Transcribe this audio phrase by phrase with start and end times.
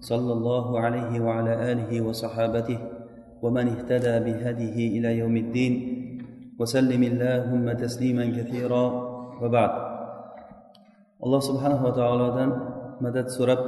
[0.00, 2.78] صلى الله عليه وعلى آله وصحابته
[3.42, 5.72] ومن اهتدى بهديه إلى يوم الدين
[6.58, 8.84] وسلم اللهم تسليما كثيرا
[9.42, 9.72] وبعد
[11.20, 12.50] alloh subhanava taolodan
[13.04, 13.60] madad so'rab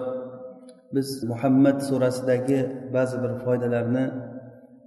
[0.94, 2.60] biz muhammad surasidagi
[2.96, 4.04] ba'zi bir foydalarni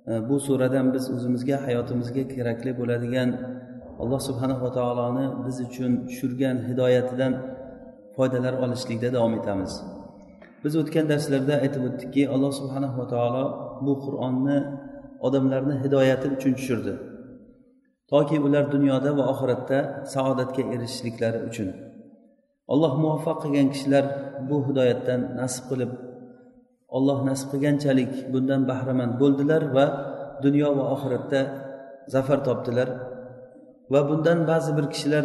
[0.10, 3.30] e, bu suradan biz o'zimizga hayotimizga kerakli bo'ladigan
[4.02, 7.34] alloh subhanava taoloni biz uchun tushirgan hidoyatidan
[8.16, 9.72] foydalar olishlikda davom etamiz
[10.65, 13.45] Biz o'tgan darslarda aytib o'tdikki alloh subhanava taolo
[13.87, 14.59] bu qur'onni
[15.27, 16.95] odamlarni hidoyati uchun tushirdi.
[18.13, 19.79] Toki ular dunyoda va oxiratda
[20.15, 21.69] saodatga erishishliklari uchun.
[22.73, 24.05] Alloh muvaffaq qilgan kishilar
[24.49, 25.93] bu hidoyatdan nasib qilib
[26.97, 29.87] olloh nasib qilganchalik bundan bahramand bo'ldilar va
[30.45, 31.41] dunyo va oxiratda
[32.15, 32.89] zafar topdilar.
[33.93, 35.25] Va bundan ba'zi bir kishilar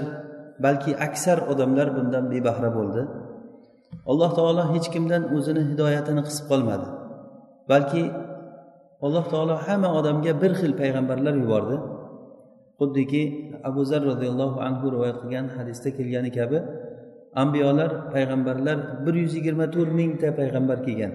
[0.65, 3.01] balki aksar odamlar bundan bebahra bo'ldi.
[4.11, 6.87] Alloh taolo hech kimdan o'zini hidoyatini qisib qolmadi.
[7.71, 8.03] Balki
[9.05, 11.77] alloh taolo hamma odamga bir xil payg'ambarlar yubordi.
[12.79, 13.23] Xuddiki
[13.69, 16.57] abu zar roziyallohu anhu rivoyat qilgan hadisda kelgani kabi
[17.43, 21.13] ambiyolar payg'ambarlar bir yuz yigirma to'rt mingta payg'ambar kelgan.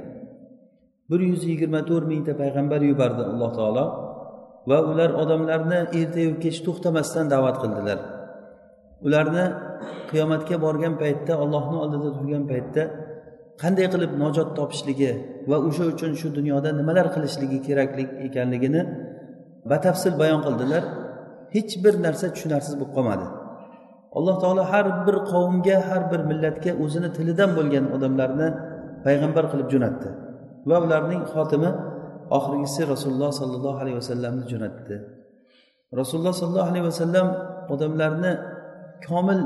[1.10, 3.84] Bir yuz yigirma to'rt mingta payg'ambar yubordi alloh taolo
[4.70, 7.98] va ular odamlarni ertayu kech to'xtamasdan da'vat qildilar.
[9.06, 9.44] Ularni
[10.10, 12.82] qiyomatga borgan paytda ollohni oldida turgan paytda
[13.62, 15.10] qanday qilib najot topishligi
[15.50, 18.82] va o'sha uchun shu dunyoda nimalar qilishligi keraklik ekanligini
[19.70, 20.82] batafsil bayon qildilar.
[21.54, 23.26] Hech bir narsa tushunarsiz bo'lib qolmadi.
[24.18, 28.48] Alloh taolo har bir qavmga har bir millatga o'zini tilidan bo'lgan odamlarni
[29.06, 30.08] payg'ambar qilib jo'natdi
[30.70, 31.70] va ularning xotimi
[32.36, 34.96] oxirgisi rasululloh sollallohu alayhi vasallamni jo'natdi.
[36.00, 37.26] Rasululloh sollallohu alayhi vasallam
[37.74, 38.32] odamlarni
[39.06, 39.40] komil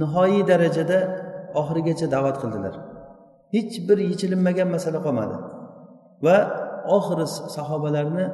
[0.00, 0.98] nihoyiy darajada
[1.60, 2.74] oxirigacha da'vat qildilar.
[3.54, 5.36] Hech bir yechilinmagan masala qolmadi.
[6.24, 6.36] Va
[6.96, 7.26] oxiri
[7.56, 8.26] sahobalarni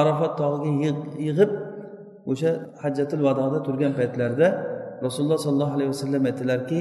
[0.00, 0.90] arafat tog'iga
[1.26, 1.50] yig'ib
[2.30, 2.50] o'sha
[2.82, 4.48] hajjatul vadoda turgan paytlarida
[5.06, 6.80] rasululloh sollallohu alayhi vasallam aytdilarki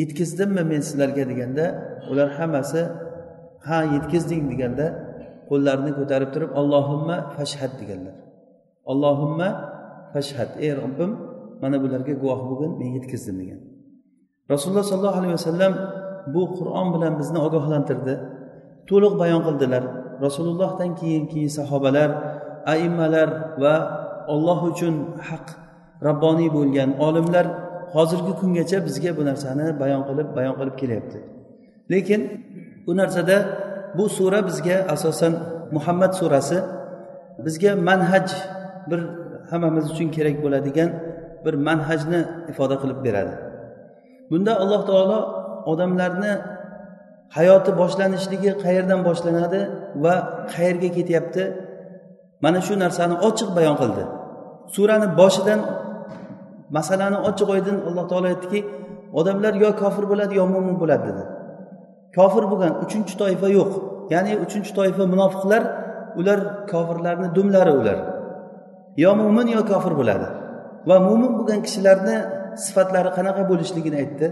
[0.00, 1.22] yetkazdimmi men sizlarga?
[1.30, 1.64] deganda
[2.10, 2.80] ular hammasi
[3.66, 4.86] ha yetkazding deganda
[5.50, 8.14] qo'llarini ko'tarib turib allohimma fashhad deganlar.
[8.92, 9.48] Allohimma
[10.12, 11.12] fashhad ey robbim
[11.64, 13.60] mana bularga guvoh bo'lgin men yetkazdim degan.
[14.52, 15.72] Rasululloh sollallohu alayhi vasallam
[16.34, 18.14] bu qur'on bilan bizni ogohlantirdi.
[18.88, 19.84] To'liq bayon qildilar.
[20.26, 22.10] Rasulullohdan keyin keyin sahobalar
[22.74, 23.28] aimmalar
[23.62, 23.74] va
[24.34, 24.94] olloh uchun
[25.28, 25.46] haq
[26.08, 27.46] rabboniy bo'lgan olimlar
[27.94, 31.18] hozirgi kungacha bizga bu narsani bayon qilib bayon qilib kelyapti.
[31.92, 32.20] Lekin
[32.86, 33.36] bu narsada
[33.96, 35.32] bu sura bizga asosan
[35.76, 36.58] muhammad surasi
[37.44, 38.28] bizga manhaj
[38.90, 39.00] bir
[39.50, 40.90] hammamiz uchun kerak bo'ladigan
[41.44, 43.34] bir manhajni ifoda qilib beradi.
[44.30, 45.18] Bunda alloh taolo
[45.72, 46.32] odamlarni
[47.36, 49.60] hayoti boshlanishligi qayerdan boshlanadi
[50.04, 50.14] va
[50.54, 51.44] qayerga ketyapti?
[52.44, 54.04] Mana shu narsani ochiq bayon qildi.
[54.74, 55.60] Surani boshidan
[56.76, 58.60] masalani ochiq oydin alloh taolo aytdiki
[59.20, 61.24] odamlar yo kofir bo'ladi yo mo'min bo'ladi dedi.
[62.16, 63.72] Kofir bo'lgan uchinchi toifa yo'q.
[64.12, 65.62] Ya'ni uchinchi toifa munofiqlar
[66.20, 66.38] ular
[66.72, 67.98] kofirlarni dumlari ular.
[69.04, 70.26] Yo mo'min yo kofir bo'ladi.
[70.88, 72.16] Va mo'min bo'lgan kishilarni
[72.66, 74.26] sifatlari qanaqa bo'lishligini aytdi.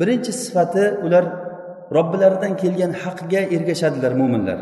[0.00, 1.24] Birinchi sifati ular
[1.96, 4.58] robbilaridan kelgan haqga ergashadilar mo'minlar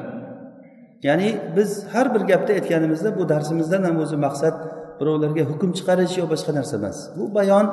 [1.02, 4.56] ya'ni biz har bir gapda aytganimizda bu darsimizdan ham o'zi maqsad
[5.00, 6.98] birovlarga hukm chiqarish yo boshqa narsa emas.
[7.18, 7.66] Bu bayon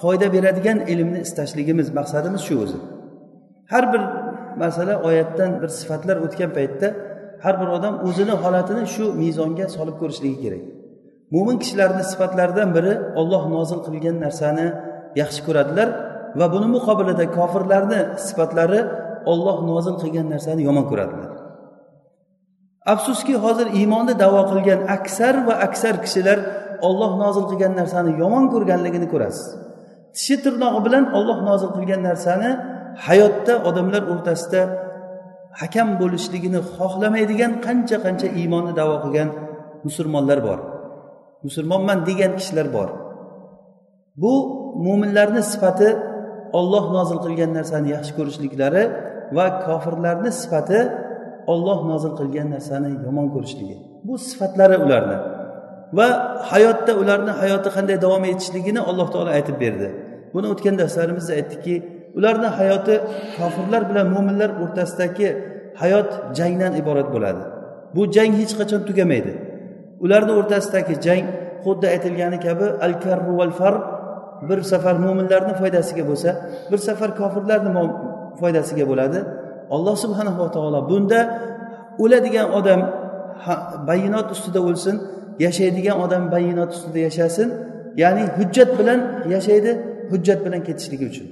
[0.00, 2.78] foyda beradigan ilmni istashligimiz maqsadimiz shu o'zi.
[3.72, 4.02] Har bir
[4.62, 6.88] masala oyatdan bir sifatlar o'tgan paytda
[7.44, 10.62] har bir odam o'zini holatini shu mezonga solib ko'rishligi kerak.
[11.34, 14.66] Mo'min kishilarni sifatlaridan biri olloh nozil qilgan narsani
[15.20, 15.88] yaxshi ko'radilar
[16.38, 18.80] va buni muqobilida kofirlarni sifatlari
[19.32, 21.30] olloh nozil qilgan narsani yomon ko'radilar.
[22.92, 26.38] Afsuski hozir iymonni davo qilgan aksar va aksar kishilar
[26.88, 29.46] olloh nozil qilgan narsani yomon ko'rganligini ko'rasiz.
[30.16, 32.50] Tishi tirnog'i bilan olloh nozil qilgan narsani
[33.06, 34.62] hayotda odamlar o'rtasida
[35.60, 39.28] hakam bo'lishligini xohlamaydigan qancha qancha iymonni davo qilgan
[39.86, 40.58] musulmonlar bor.
[41.46, 42.88] Musulmonman degan kishilar bor.
[44.22, 44.32] Bu
[44.86, 45.88] mo'minlarni sifati
[46.58, 48.82] olloh nozil qilgan narsani yaxshi ko'rishliklari
[49.36, 50.80] va kofirlarni sifati
[51.52, 53.76] olloh nozil qilgan narsani yomon ko'rishligi.
[54.06, 55.16] Bu sifatlari ularni
[55.98, 56.06] va
[56.52, 59.88] hayotda ularni hayoti qanday davom etishligini alloh taolo aytib berdi.
[60.34, 61.74] Buni o'tgan darslarimizda aytdikki
[62.18, 62.94] ularni hayoti
[63.38, 65.28] kofirlar bilan mo'minlar o'rtasidagi
[65.82, 67.42] hayot jangdan iborat bo'ladi.
[67.94, 69.32] Bu jang hech qachon tugamaydi.
[70.04, 71.24] Ularni o'rtasidagi jang
[71.64, 73.74] xuddi aytilgani kabi al karru val far
[74.48, 76.30] bir safar mo'minlarni foydasiga bo'lsa
[76.70, 77.70] bir safar kofirlarni
[78.40, 79.18] foydasiga bo'ladi.
[79.74, 81.20] Alloh subhanava taolo bunda
[82.04, 82.80] o'ladigan odam
[83.90, 84.96] bayonot ustida o'lsin
[85.46, 87.48] yashaydigan odam bayonot ustida yashasin
[88.02, 89.00] ya'ni hujjat bilan
[89.34, 89.70] yashaydi
[90.10, 91.28] hujjat bilan ketishligi uchun.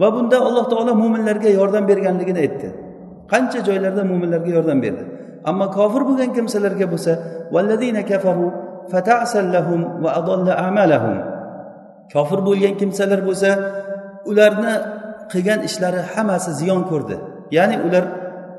[0.00, 2.68] Va bunda alloh taolo mo'minlarga yordam berganligini aytdi.
[3.32, 5.04] Qancha joylarda mo'minlarga yordam berdi?
[5.50, 7.12] Ammo kofir bo'lgan kimsalarga bo'lsa
[8.10, 8.48] kafaru
[10.02, 10.10] va
[10.68, 11.16] amalahum.
[12.12, 13.50] Kofir bo'lgan kimsalar bo'lsa
[14.30, 14.74] ularni
[15.32, 17.16] qilgan ishlari hammasi ziyon ko'rdi.
[17.56, 18.04] Ya'ni ular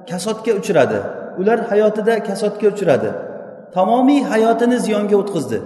[0.09, 0.99] kasodga uchradi.
[1.39, 3.09] Ular hayotida kasodga uchradi.
[3.75, 5.57] Tamomiy hayotini ziyonga o'tkazdi.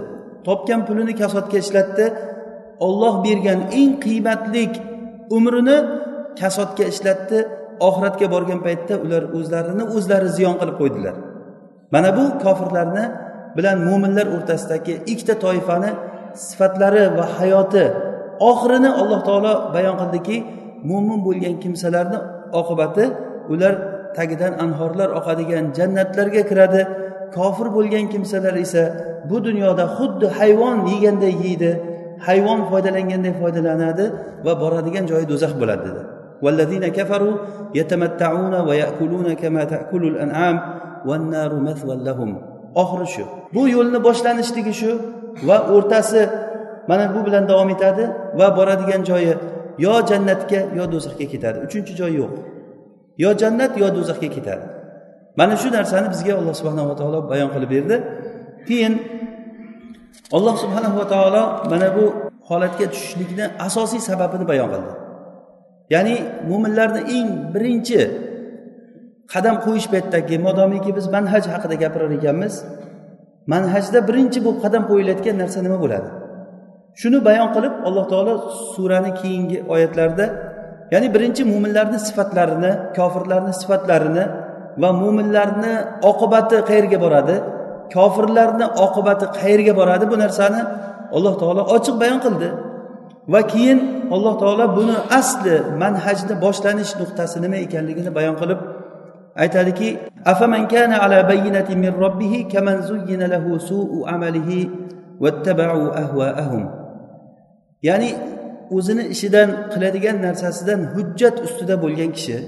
[0.46, 2.04] Topgan pulini kasodga ishlatdi.
[2.86, 4.64] Olloh bergan eng qiymatli
[5.36, 5.76] umrini
[6.40, 7.38] kasodga ishlatdi.
[7.88, 11.14] Oxiratga borgan paytda ular o'zlarini o'zlari ziyon qilib qo'ydilar.
[11.94, 13.04] Mana bu kofirlarni
[13.56, 15.90] bilan mo'minlar o'rtasidagi ikkita toifani
[16.48, 17.84] sifatlari va hayoti
[18.50, 20.36] oxirini alloh taolo bayon qildiki
[20.90, 22.18] mo'min bo'lgan kimsalarni
[22.60, 23.04] oqibati
[23.52, 23.74] ular
[24.16, 26.82] tagidan anhorlar oqadigan jannatlarga kiradi.
[27.36, 28.82] Kofir bo'lgan kimsalar esa
[29.30, 31.70] bu dunyoda xuddi hayvon yeganday yeydi
[32.26, 34.04] hayvon foydalanganday foydalanadi
[34.46, 36.02] va boradigan joyi do'zax bo'ladi dedi.
[36.41, 37.35] والذين كفروا
[37.75, 40.55] يتمتعون ويأكلون كما تأكل الأنعام
[41.05, 42.31] والنار مثوى لهم
[42.77, 43.23] oxiri shu
[43.55, 44.91] bu yo'lni boshlanishligi shu
[45.47, 46.21] va o'rtasi
[46.89, 48.03] mana bu bilan davom etadi
[48.39, 49.33] va boradigan joyi
[49.85, 52.33] yo jannatga yo do'zaxga ketadi uchinchi joy yo'q
[53.23, 54.65] yo jannat yo do'zaxga ketadi
[55.39, 57.97] mana shu narsani bizga alloh subhanava taolo bayon qilib berdi
[58.67, 58.93] keyin
[60.37, 62.05] alloh subhanava taolo mana bu
[62.49, 65.00] holatga tushishlikni asosiy sababini bayon qildi
[65.94, 66.16] ya'ni
[66.50, 68.00] mo'minlarni eng birinchi
[69.32, 72.54] qadam qo'yish paytidagi modomiki biz manhaj haqida gapirar ekanmiz.
[73.52, 76.08] Manhajda birinchi bo'lib qadam qo'yilayotgan narsa nima bo'ladi?
[77.00, 78.34] Shuni bayon qilib alloh taolo
[78.74, 80.26] surani keyingi oyatlarida
[80.92, 84.24] ya'ni birinchi mo'minlarni sifatlarini kofirlarni sifatlarini
[84.82, 85.72] va mo'minlarni
[86.10, 87.36] oqibati qayerga boradi?
[87.94, 90.04] Kofirlarni oqibati qayerga boradi?
[90.12, 90.60] Bu narsani
[91.16, 92.48] alloh taolo ochiq bayon qildi.
[93.28, 93.78] Va keyin
[94.10, 98.60] alloh taolo buni asli manhajni boshlanish nuqtasi nima ekanligini bayon qilib
[99.42, 99.88] aytadiki
[100.32, 104.70] afaman kana ala bayyinatin min robbihi kaman zuyyina lahu su'u amalihi
[105.22, 106.64] wattaba'u ahwaahum.
[107.88, 108.10] Ya'ni
[108.76, 112.38] o'zini ishidan qiladigan narsasidan hujjat ustida bo'lgan kishi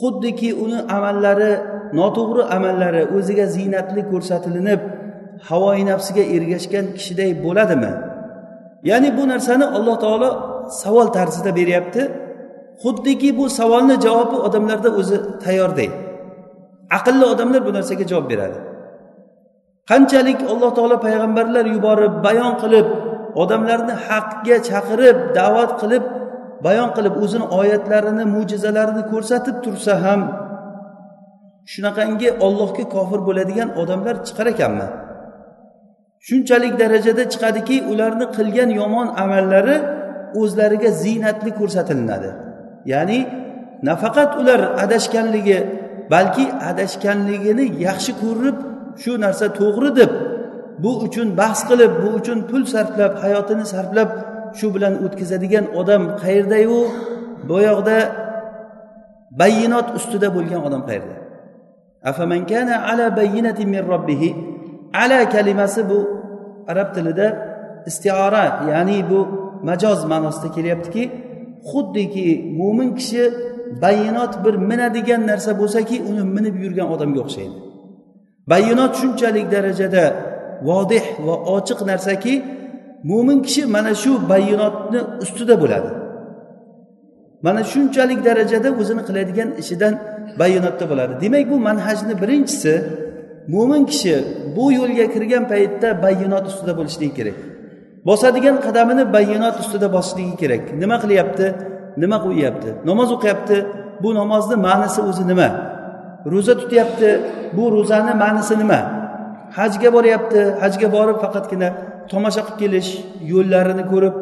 [0.00, 1.52] xuddiki uni amallari
[1.98, 4.80] noto'g'ri amallari o'ziga ziynatli ko'rsatilinib
[5.48, 8.11] havoyi nafsiga ergashgan kishiday bo'ladimi?
[8.90, 10.30] Ya'ni bu narsani alloh taolo
[10.82, 12.02] savol tarzida beryapti.
[12.82, 15.90] Xuddiki bu savolni javobi odamlarda o'zi tayyorday
[16.98, 18.58] aqlli odamlar bu narsaga javob beradi.
[19.90, 22.88] Qanchalik alloh taolo payg'ambarlar yuborib bayon qilib
[23.42, 26.04] odamlarni haqga chaqirib da'vat qilib
[26.66, 30.20] bayon qilib o'zini oyatlarini mo'jizalarini ko'rsatib tursa ham
[31.72, 34.86] shunaqangi ollohga kofir bo'ladigan odamlar chiqar ekanmi?
[36.28, 39.76] Shunchalik darajada chiqadiki ularni qilgan yomon amallari
[40.40, 42.30] o'zlariga ziynatli ko'rsatilinadi
[42.92, 43.18] ya'ni
[43.88, 45.58] nafaqat ular adashganligi
[46.14, 48.56] balki adashganligini yaxshi ko'rib
[49.02, 50.12] shu narsa to'g'ri deb
[50.82, 54.10] bu uchun bahs qilib bu uchun pul sarflab hayotini sarflab
[54.58, 56.80] shu bilan o'tkazadigan odam qayerdayu?
[57.50, 57.96] Boyoqda
[59.40, 61.16] bayinot ustida bo'lgan odam qayerda?
[62.10, 64.30] Afamankana ala bayyinatin min robbihi.
[64.94, 65.98] Ala kalimasi bu
[66.68, 67.26] arab tilida
[67.86, 69.20] istiora ya'ni bu
[69.68, 71.02] majoz ma'nosida kelyaptiki
[71.70, 73.24] xuddiki mo'min kishi
[73.84, 77.56] bayinot bir minadigan narsa bo'lsaki uni minib yurgan odamga o'xshaydi.
[78.52, 80.04] Bayinot shunchalik darajada
[80.68, 82.34] vodih va ochiq narsaki
[83.10, 85.90] mo'min kishi mana shu bayinotni ustida bo'ladi.
[87.46, 89.94] Mana shunchalik darajada o'zini qiladigan ishidan
[90.40, 91.12] bayonotda bo'ladi.
[91.22, 92.74] Demak bu manhajni birinchisi
[93.54, 94.16] mo'min kishi
[94.56, 97.38] bu yo'lga kirgan paytda bayonot ustida bo'lishligi kerak.
[98.08, 100.64] Bosadigan qadamini bayonot ustida bosishligi kerak.
[100.82, 101.46] Nima qilyapti?
[102.02, 102.70] Nima qo'yyapti?
[102.88, 103.56] Namoz o'qiyapti.
[104.02, 105.48] Bu namozni ma'nisi o'zi nima?
[106.32, 107.10] Ro'za tutyapti.
[107.56, 108.80] Bu ro'zani ma'nisi nima?
[109.58, 110.40] Hajga boryapti.
[110.62, 111.68] Hajga borib faqatgina
[112.10, 112.90] tomosha qilib kelish
[113.32, 114.14] yo'llarini ko'rib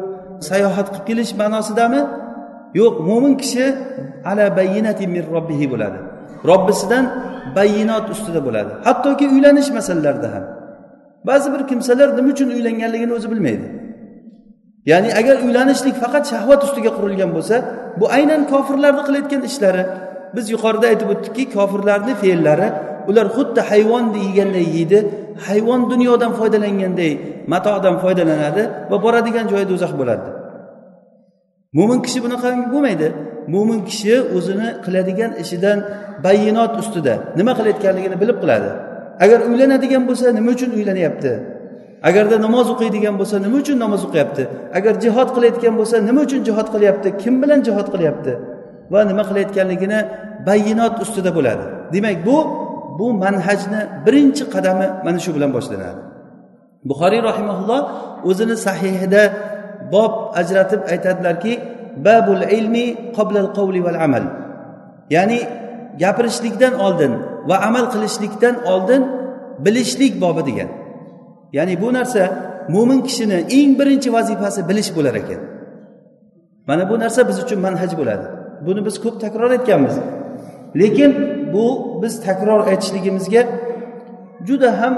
[0.49, 2.01] sayohat qilib kelish ma'nosidami?
[2.79, 3.65] Yo'q mo'min kishi
[4.29, 5.99] ala bayyinati min robbihi bo'ladi.
[6.49, 7.05] Robbisidan
[7.55, 8.71] bayinot ustida bo'ladi.
[8.87, 10.43] Hattoki uylanish masalalarida ham.
[11.29, 13.65] Ba'zi bir kimsalar nima uchun uylanganligini o'zi bilmaydi.
[14.91, 17.55] Ya'ni agar uylanishlik faqat shahvat ustiga qurilgan bo'lsa
[17.99, 19.83] bu aynan kofirlarni qilayotgan ishlari.
[20.35, 22.67] Biz yuqorida aytib o'tdikki kofirlarni fe'llari
[23.09, 24.99] ular xuddi hayvonni yeganday yeydi
[25.47, 27.11] hayvon dunyodan foydalanganday
[27.53, 30.27] matodan foydalanadi va boradigan joyi do'zax bo'ladi
[31.77, 33.07] mo'min kishi bunaqa bo'lmaydi.
[33.53, 35.77] Mo'min kishi o'zini qiladigan ishidan
[36.25, 38.69] bayinot ustida nima qilayotganligini bilib qiladi.
[39.23, 41.31] Agar uylanadigan bo'lsa nima uchun uylanyapti?
[42.09, 44.43] Agarda namoz o'qiydigan bo'lsa nima uchun namoz o'qiyapti?
[44.77, 47.07] Agar jihod qilayotgan bo'lsa nima uchun jihod qilyapti?
[47.21, 48.33] Kim bilan jihod qilyapti?
[48.93, 49.99] Va nima qilayotganligini
[50.47, 51.65] bayinot ustida bo'ladi.
[51.93, 52.37] Demak bu
[52.99, 56.01] bu manhajni birinchi qadami mana shu bilan boshlanadi.
[56.89, 57.81] Buxoriy rahimaulloh
[58.29, 59.23] o'zini sahihida
[59.93, 61.53] bob ajratib aytadilarki
[62.05, 62.85] babul ilmi
[63.17, 64.23] qoblal qavli val amal.
[65.15, 65.39] Ya'ni
[66.01, 67.13] gapirishlikdan oldin
[67.49, 69.01] va amal qilishlikdan oldin
[69.65, 70.69] bilishlik bobi degan.
[71.57, 72.23] Ya'ni bu narsa
[72.75, 75.41] mo'min kishini eng birinchi vazifasi bilish bo'lar ekan.
[76.67, 78.25] Mana bu narsa biz uchun manhaj bo'ladi.
[78.65, 79.95] Buni biz ko'p takror aytganmiz.
[80.81, 81.11] Lekin
[81.53, 81.65] bu
[82.01, 83.41] biz takror aytishligimizga
[84.47, 84.93] juda ham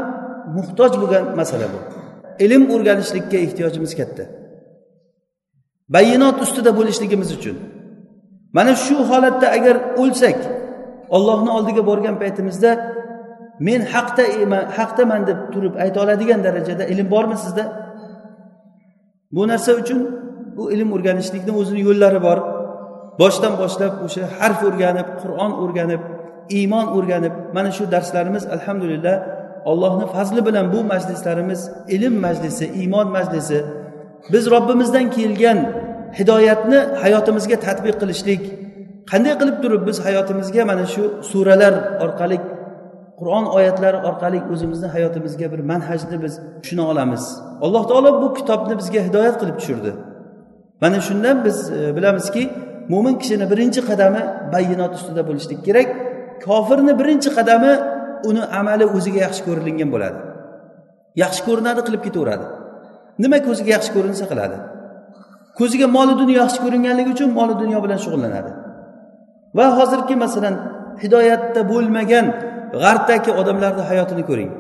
[0.58, 1.80] muhtoj bo'lgan masala bu.
[2.46, 4.24] Ilm o'rganishlikka ehtiyojimiz katta.
[5.90, 7.58] Bayinot ustida bo'lishligimiz uchun.
[8.54, 10.40] Mana shu holatda agar o'lsak
[11.16, 12.72] ollohni oldiga borgan paytimizda
[13.68, 14.24] men haqda
[14.78, 17.64] haqdaman deb turib ayta oladigan darajada ilm bormi sizda
[19.36, 20.00] bu narsa uchun
[20.58, 22.40] bu ilm o'rganishlikni o'zini yo'llari bor.
[23.22, 26.02] Boshdan boshlab o'sha harf o'rganib qur'on o'rganib
[26.58, 29.16] iymon o'rganib mana shu darslarimiz alhamdulillah
[29.72, 33.58] allohni fazli bilan bu majlislarimiz ilm majlisi iymon majlisi
[34.32, 35.60] biz robbimizdan kelgan
[36.20, 38.44] hidoyatni hayotimizga tadbiq qilishlik.
[39.12, 41.74] Qanday qilib turib biz hayotimizga mana shu suralar
[42.06, 42.38] orqali
[43.20, 47.24] qur'on oyatlari orqali o'zimizni hayotimizga bir manhajni biz tushuna olamiz?
[47.66, 49.92] Alloh taolo bu kitobni bizga hidoyat qilib tushirdi.
[50.82, 52.44] Mana shundan biz e, bilamizki
[52.94, 54.22] mo'min kishini birinchi qadami
[54.54, 55.90] bayinot ustida bo'lishlik kerak.
[56.46, 57.74] Kofirni birinchi qadami
[58.30, 60.20] uni amali o'ziga yaxshi ko'rilingan bo'ladi.
[61.24, 62.46] Yaxshi ko'rinadi qilib ketaveradi.
[63.22, 64.58] Nima ko'ziga yaxshi ko'rinsa qiladi.
[65.60, 68.52] Ko'ziga moli dunyo yaxshi ko'ringanligi uchun moli dunyo bilan shug'ullanadi.
[69.58, 70.56] Va hozirgi masalan
[71.04, 72.26] hidoyatda bo'lmagan
[72.82, 74.52] g'arbdagi odamlarni hayotini ko'ring.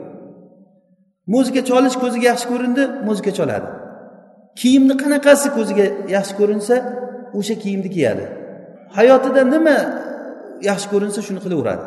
[1.33, 3.67] Muzika cholish ko'ziga yaxshi ko'rindi muzika choladi.
[4.59, 6.75] Kiyimni qanaqasi ko'ziga yaxshi ko'rinsa
[7.39, 8.25] o'sha kiyimni kiyadi.
[8.97, 9.77] Hayotida nima
[10.69, 11.85] yaxshi ko'rinsa shuni qilaveradi.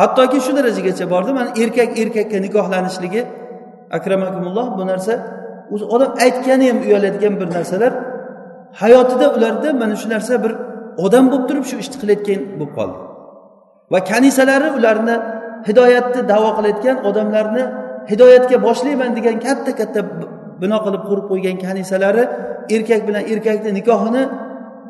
[0.00, 3.22] Hattoki shu darajagacha bordi mana erkak erkakka nikohlanishligi
[3.96, 5.14] akramakumulloh bu narsa
[5.74, 7.92] o'zi odam aytgani ham uyaladigan bir narsalar
[8.82, 10.52] hayotida ularda mana shu narsa bir
[11.04, 12.98] odam bo'lib turib shu ishni qilayotgan bo'lib qoldi.
[13.92, 15.16] Va kanisalari ularni
[15.68, 17.64] hidoyatni davo qilayotgan odamlarni
[18.10, 20.00] hidoyatga boshlayman degan katta katta
[20.62, 22.24] bino qilib qurib qo'ygan kanisalari
[22.74, 24.22] erkak bilan erkakni nikohini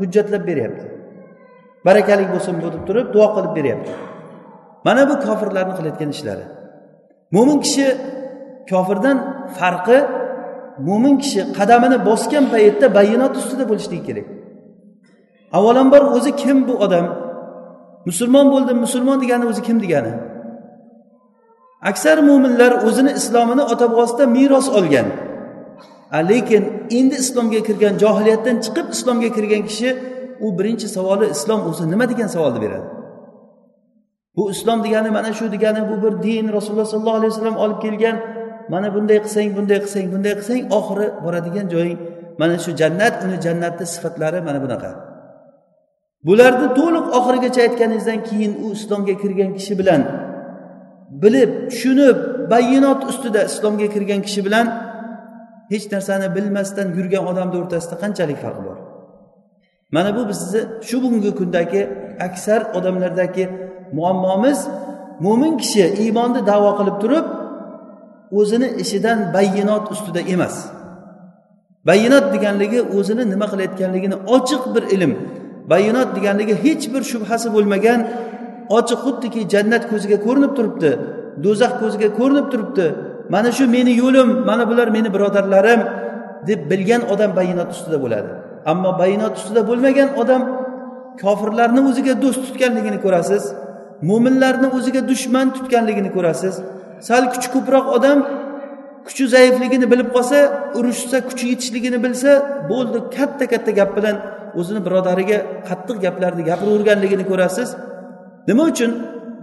[0.01, 0.87] hujjatlab beryapti.
[1.87, 3.93] Barakali bo'lsin bu deb turib duo qilib beryapti.
[4.87, 6.45] Mana bu kofirlarni qilayotgan ishlari.
[7.35, 7.87] Mo'min kishi
[8.71, 9.17] kofirdan
[9.59, 9.99] farqi
[10.89, 14.27] mo'min kishi qadamini bosgan paytda bayinot ustida bo'lishligi kerak.
[15.57, 17.07] Avvalambor o'zi kim bu odam?
[18.09, 20.13] Musulmon bo'ldim musulmon degani o'zi kim degani?
[21.91, 25.09] Aksar mo'minlar o'zini islomini ota bobosidan meros olgan
[26.31, 26.63] lekin
[26.99, 29.91] endi islomga kirgan johiliyatdan chiqib islomga kirgan kishi
[30.45, 32.87] u birinchi savoli islom o'zi nima degan savolni beradi?
[34.37, 38.17] Bu islom degani mana shu degani bu bir din rasululloh sollallohu alayhi vasallam olib kelgan
[38.73, 41.99] mana bunday qilsang bunday qilsang bunday qilsang oxiri boradigan joying
[42.41, 44.91] mana shu jannat uni jannatni sifatlari mana bunaqa.
[46.27, 50.01] Bularni to'liq oxirigacha aytganingizdan keyin u islomga kirgan kishi bilan
[51.23, 52.19] bilib tushunib
[52.53, 54.67] bayinot ustida islomga kirgan kishi bilan
[55.73, 58.79] hech narsani bilmasdan yurgan odamni o'rtasida qanchalik farq bor?
[59.95, 61.81] Mana bu bizni shu bugungi kundagi
[62.27, 63.45] aksar odamlardagi
[63.99, 64.59] muammomiz.
[65.25, 67.27] Mo'min kishi iymonni davo qilib turib
[68.31, 70.57] o'zini ishidan bayinot ustida emas.
[71.89, 75.13] Bayinot deganligi o'zini nima qilayotganligini ochiq bir ilm.
[75.71, 78.01] Bayinot deganligi hech bir shubhasi bo'lmagan
[78.79, 80.91] ochiq xuddiki jannat ko'ziga ko'rinib turibdi
[81.45, 82.87] do'zax ko'ziga ko'rinib turibdi.
[83.35, 85.81] Mana shu meni yo'lim mana bular meni birodarlarim
[86.49, 88.31] deb bilgan odam bayinot ustida bo'ladi.
[88.71, 90.43] Ammo bayinot ustida bo'lmagan odam
[91.23, 93.43] kofirlarni o'ziga do'st tutganligini ko'rasiz
[94.11, 96.55] mo'minlarni o'ziga dushman tutganligini ko'rasiz
[97.07, 98.19] sal kuchi ko'proq odam
[99.09, 100.38] kuchi zaifligini bilib qolsa
[100.78, 102.31] urushsa kuchi yetishligini bilsa
[102.71, 104.17] bo'ldi katta katta gap bilan
[104.61, 105.38] o'zini birodariga
[105.69, 107.69] qattiq gaplarni gapiraverganligini ko'rasiz.
[108.49, 108.90] Nima uchun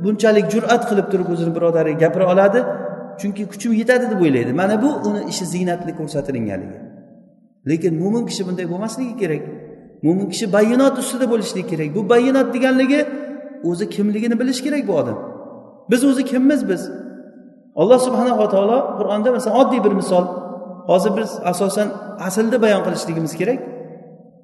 [0.04, 2.60] bunchalik jur'at qilib turib o'zini birodariga gapira oladi?
[3.20, 4.52] Chunki kuchim yetadi deb o'ylaydi.
[4.62, 6.80] Mana bu uni ishi ziynatli ko'rsatilinganligi
[7.70, 9.44] lekin mo'min kishi bunday bo'lmasligi kerak.
[10.06, 11.90] Mo'min kishi bayonot ustida bo'lishligi kerak.
[11.98, 13.00] Bu bayonot deganligi
[13.70, 15.18] o'zi kimligini bilish kerak bu odam.
[15.92, 16.82] Biz o'zi kimmiz biz?
[17.82, 20.26] Alloh subhanava taolo qur'onda masalan oddiy bir misol.
[20.90, 21.88] Hozir biz asosan
[22.28, 23.60] aslda bayon qilishligimiz kerak.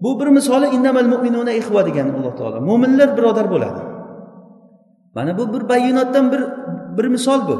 [0.03, 2.57] Bu bir misoli innamal mu'minuna ihva degan alloh taolo.
[2.69, 3.81] Mo'minlar birodar bo'ladi.
[5.15, 6.41] Mana bu bir bayonotdan bir
[6.97, 7.55] bir misol bu.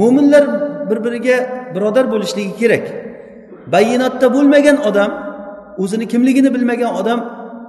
[0.00, 0.44] Mo'minlar
[0.90, 1.36] bir biriga
[1.74, 2.84] birodar bo'lishligi kerak.
[3.72, 5.10] Bayinotda bo'lmagan odam
[5.82, 7.20] o'zini kimligini bilmagan odam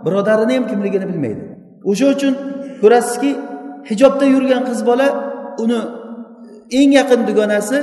[0.05, 1.43] birodarini ham kimligini bilmaydi.
[1.89, 2.33] O'sha uchun
[2.81, 3.31] ko'rasizki
[3.89, 5.07] hijobda yurgan qiz bola
[5.63, 5.79] uni
[6.79, 7.77] eng yaqin dugonasi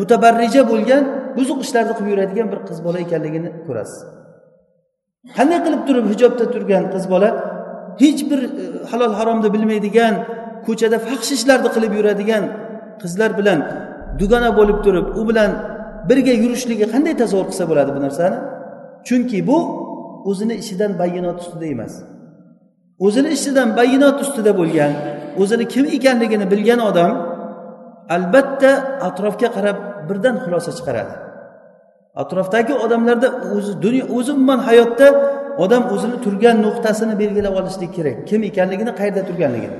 [0.00, 1.02] mutabarrija bo'lgan
[1.36, 4.00] buzuq ishlarni qilib yuradigan bir qiz bola ekanligini ko'rasiz.
[5.36, 7.30] Qanday qilib turib hijobda turgan qiz bola
[8.02, 8.48] hech bir e,
[8.90, 10.14] halol haromni bilmaydigan
[10.66, 12.44] ko'chada faxsh ishlarni qilib yuradigan
[13.02, 13.58] qizlar bilan
[14.20, 15.50] dugona bo'lib turib u bilan
[16.08, 18.38] birga yurishligi qanday tasavvur qilsa bo'ladi bu narsani?
[19.06, 19.58] Chunki bu
[20.30, 21.94] o'zini ishidan bayinot ustida emas.
[23.06, 24.92] O'zini ishidan bayinot ustida bo'lgan
[25.42, 27.12] o'zini kim ekanligini bilgan odam
[28.16, 28.70] albatta
[29.08, 31.14] atrofga qarab birdan xulosa chiqaradi.
[32.22, 35.06] Atrofdagi odamlarda o'zi dunyo o'zi umuman hayotda
[35.64, 38.16] odam o'zini turgan nuqtasini belgilab olishlik kerak.
[38.28, 39.78] Kim ekanligini qayerda turganligini.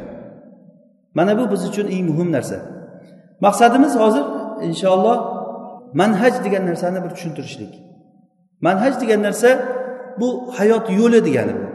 [1.17, 2.57] Mana bu biz uchun eng muhim narsa.
[3.47, 4.25] Maqsadimiz hozir
[4.69, 5.17] inshaalloh
[6.01, 7.73] manhaj degan narsani bir tushuntirishlik.
[8.67, 9.51] Manhaj degan narsa
[10.21, 11.67] bu hayot yo'li degani bu.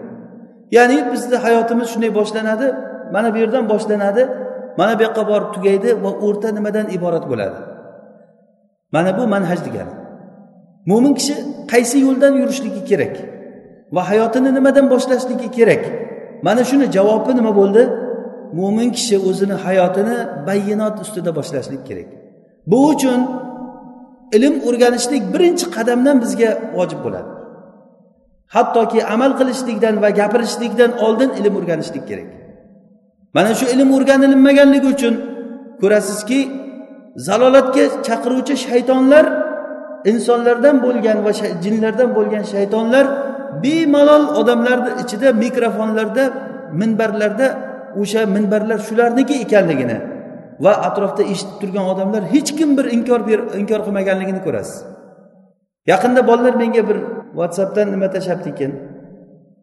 [0.75, 2.67] Ya'ni bizni hayotimiz shunday boshlanadi
[3.13, 4.23] mana bu yerdan boshlanadi.
[4.79, 7.57] Mana bu yoqqa borib tugaydi va o'rta nimadan iborat bo'ladi.
[8.95, 9.93] Mana bu manhaj degani.
[10.89, 11.35] Mo'min kishi
[11.71, 13.15] qaysi yo'ldan yurishligi kerak
[13.95, 15.83] va hayotini nimadan boshlashligi kerak?
[16.45, 17.83] Mana shuni javobi nima bo'ldi?
[18.59, 20.17] Mo'min kishi o'zini hayotini
[20.47, 22.09] bayinot ustida boshlashlik kerak.
[22.71, 23.19] Bu uchun
[24.37, 27.29] ilm o'rganishlik birinchi qadamdan bizga vojib bo'ladi.
[28.55, 32.29] Hattoki amal qilishlikdan va gapirishlikdan oldin ilm o'rganishlik kerak.
[33.35, 35.13] Mana shu ilm o'rganilmaganligi uchun
[35.81, 36.39] ko'rasizki
[37.27, 39.25] zalolatga chaqiruvchi shaytonlar
[40.11, 41.31] insonlardan bo'lgan va
[41.63, 43.05] jinlardan bo'lgan shaytonlar
[43.63, 46.23] bemalol odamlarni ichida mikrofonlarda
[46.81, 47.47] minbarlarda
[48.01, 49.97] o'sha minbarlar shularniki ekanligini
[50.63, 53.19] va atrofda eshitib turgan odamlar hech kim bir inkor
[53.61, 54.77] inkor qilmaganligini ko'rasiz.
[55.91, 56.97] Yaqinda bolalar menga bir
[57.39, 58.71] whatsappdan nima tashlabdi ekan?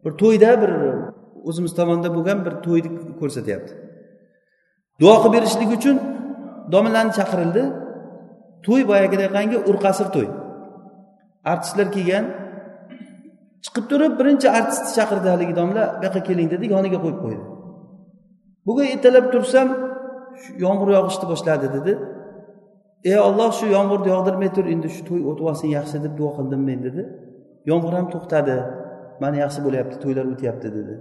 [0.03, 0.71] Bir to'yda bir
[1.49, 3.73] o'zimiz tomonda bo'lgan bir to'yni ko'rsatyapti
[5.01, 5.97] duo qilib berishlik uchun
[6.73, 7.63] domlalarni chaqirildi.
[8.65, 10.29] To'y boyagidaqangi urqasir to'y.
[11.51, 12.25] Artistlar kelgan
[13.65, 17.43] chiqib turib birinchi artistni chaqirdi haligi domla bu yoqqa keling dedi yoniga qo'yib qo'ydi.
[18.67, 19.67] Bugun ertalab tursam
[20.65, 21.93] yomg'ir yog'ishni boshladi dedi.
[23.11, 26.61] Ey olloh shu yomg'irni yog'dirmay tur endi shu to'y o'tib olsin yaxshi deb duo qildim
[26.69, 27.01] men dedi.
[27.69, 28.57] Yomg'ir ham to'xtadi
[29.21, 30.93] mana yaxshi bo'lyapti to'ylar o'tyapti dedi.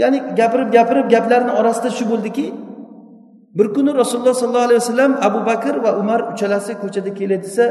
[0.00, 2.46] Ya'ni gapirib gapirib gaplarni orasida shu bo'ldiki
[3.58, 7.64] bir kuni rasululloh sollallohu alayhi vasallam abu bakr va umar uchalasi ko'chada kelay desa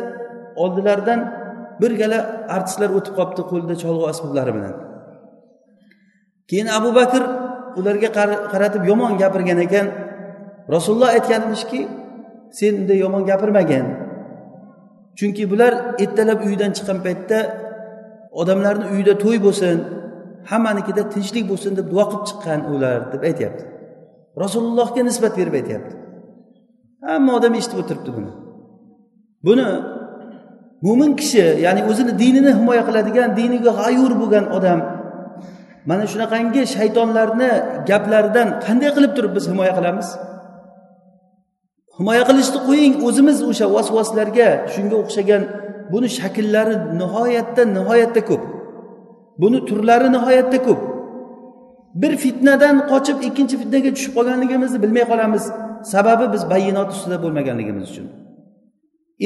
[0.64, 1.20] oldilaridan
[1.82, 2.20] bir gala
[2.56, 4.74] artistlar o'tib qolibdi qo'lida cholg'u asboblari bilan.
[6.50, 7.24] Keyin abu bakr
[7.80, 8.10] ularga
[8.54, 9.88] qaratib yomon gapirgan ekan.
[10.76, 11.82] Rasululloh aytgan emishki
[12.60, 13.86] sen unday yomon gapirmagin.
[15.18, 17.40] Chunki bular ertalab uyidan chiqqan paytda
[18.42, 19.78] odamlarni uyida to'y bo'lsin
[20.52, 23.64] hammanikida tinchlik bo'lsin deb duo qilib chiqqan ular deb aytyapti.
[24.44, 25.94] Rasulullohga nisbat berib aytyapti.
[27.10, 28.32] Hamma odam eshitib o'tiribdi buni.
[29.48, 29.68] Buni
[30.86, 34.80] mo'min kishi ya'ni o'zini dinini himoya qiladigan diniga g'ayur bo'lgan odam
[35.90, 37.52] mana shunaqangi shaytonlarni
[37.90, 40.08] gaplaridan qanday qilib turib biz himoya qilamiz?
[41.98, 45.42] Himoya qilishni qo'ying o'zimiz o'sha vasvaslarga shunga o'xshagan
[45.94, 48.44] buni shakllari nihoyatda nihoyatda ko'p.
[49.42, 50.82] Buni turlari nihoyatda ko'p.
[52.02, 55.44] Bir fitnadan qochib ikkinchi fitnaga tushib qolganligimizni bilmay qolamiz.
[55.94, 58.08] Sababi biz bayinot ustida bo'lmaganligimiz uchun.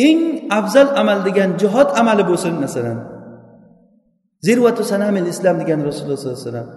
[0.05, 0.21] Eng
[0.59, 2.97] afzal amal degan jihod amali bo'lsin masalan.
[4.47, 6.69] Zirvatu sanamil islom degan rasululloh sollallohu alayhi vasallam.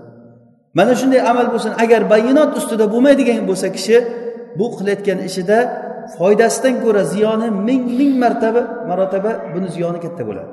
[0.78, 3.96] Mana shunday amal bo'lsin agar bayinot ustida bo'lmaydigan bo'lsa kishi
[4.58, 5.58] bu qilayotgan ishida
[6.16, 10.50] foydasidan ko'ra ziyoni ming ming martaba marotaba buni ziyoni katta bo'ladi.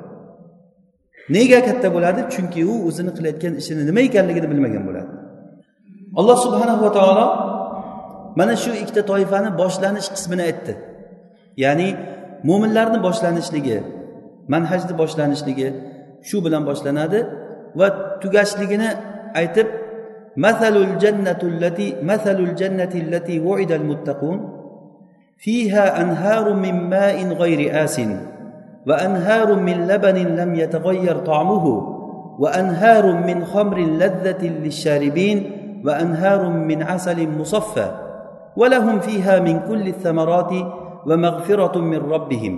[1.36, 5.12] nega katta bo'ladi chunki u o'zini qilayotgan ishini nima ekanligini bilmagan bo'ladi.
[6.20, 7.26] Alloh subhanahu va taolo
[8.38, 10.72] mana shu ikkita toifani boshlanish qismini aytdi.
[11.64, 11.88] Ya'ni
[12.48, 13.78] mo'minlarni boshlanishligi
[14.52, 15.68] manhajni boshlanishligi
[16.28, 17.20] shu bilan boshlanadi
[17.78, 17.86] va
[18.22, 18.88] tugashligini
[19.40, 19.68] aytib
[20.46, 24.38] masalul jannatullati masalul jannati allati vu'ida al muttaqun
[25.44, 28.37] fiha anharu min ma'in g'ayri asin.
[28.88, 31.64] وأنهار من لبن لم يتغير طعمه
[32.38, 35.50] وأنهار من خمر لذة للشاربين
[35.84, 37.88] وأنهار من عسل مصفى
[38.56, 40.52] ولهم فيها من كل الثمرات
[41.06, 42.54] ومغفرة من ربهم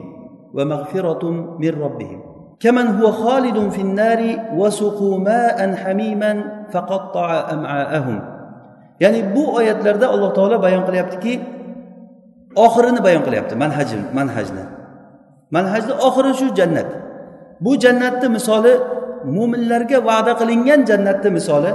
[0.54, 2.20] ومغفرة من ربهم.
[2.60, 4.20] كمن هو خالد في النار
[4.56, 6.32] وسقوا ماء حميما
[6.72, 8.20] فقطع أمعاءهم.
[9.00, 11.40] ya'ni bu oyatlarda alloh taolo bayon qilyaptiki
[12.52, 14.79] oxirini bayon qilyapti manhaj manhajni.
[15.54, 16.88] Manhajni oxiri shu jannat.
[17.64, 18.72] Bu jannatni misoli
[19.36, 21.72] mo'minlarga va'da qilingan jannatni misoli.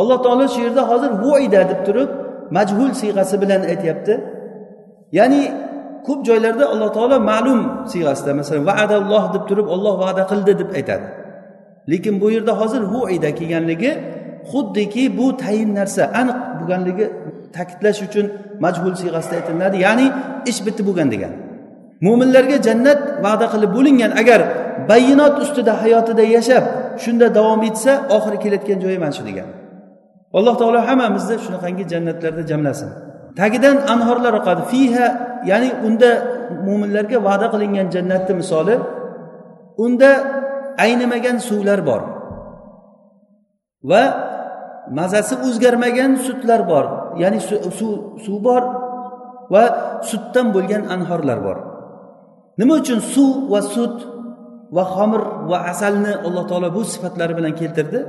[0.00, 2.10] Alloh taolo shu yerda hozir voida deb turib
[2.56, 4.14] majhul siyg'asi bilan aytyapti.
[5.18, 5.42] Ya'ni
[6.06, 7.60] ko'p joylarda alloh taolo ma'lum
[7.92, 11.06] siyg'asida masalan vaadalloh deb turib olloh va'da qildi deb aytadi.
[11.90, 13.92] Lekin bu yerda hozir voida kelganligi
[14.50, 17.06] xuddiki bu tayin narsa aniq bo'lganligi
[17.56, 18.26] ta'kidlash uchun
[18.64, 20.06] majhul siyg'asida aytiladi ya'ni
[20.50, 21.32] ish bitti bo'lgan degan
[22.06, 24.10] mo'minlarga jannat va'da qilib bo'lingan.
[24.22, 24.40] Agar
[24.90, 26.64] bayinot ustida hayotida yashab
[27.02, 29.48] shunda davom etsa oxiri kelayotgan joyi mana shu degan.
[30.38, 32.90] Alloh taolo hammamizni shunaqangi jannatlarda jamlasin.
[33.40, 34.62] Tagidan anhorlar oqadi.
[34.72, 35.06] Fiha
[35.50, 36.10] ya'ni unda
[36.66, 38.74] mo'minlarga va'da qilingan jannatni misoli
[39.84, 40.10] unda
[40.84, 42.02] aynimagan suvlar bor.
[43.90, 44.02] Va
[44.98, 46.84] mazasi o'zgarmagan sutlar bor.
[47.22, 47.38] Ya'ni
[47.78, 47.90] suv
[48.24, 48.62] suv bor
[49.54, 49.64] va
[50.10, 51.58] sutdan bo'lgan anhorlar bor.
[52.60, 53.96] Nima uchun suv va sut
[54.76, 58.00] va xomir va asalni alloh taolo bu sifatlari bilan keltirdi?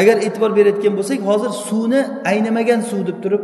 [0.00, 3.42] Agar e'tibor berayotgan bo'lsak hozir suvni aynimagan suv deb turib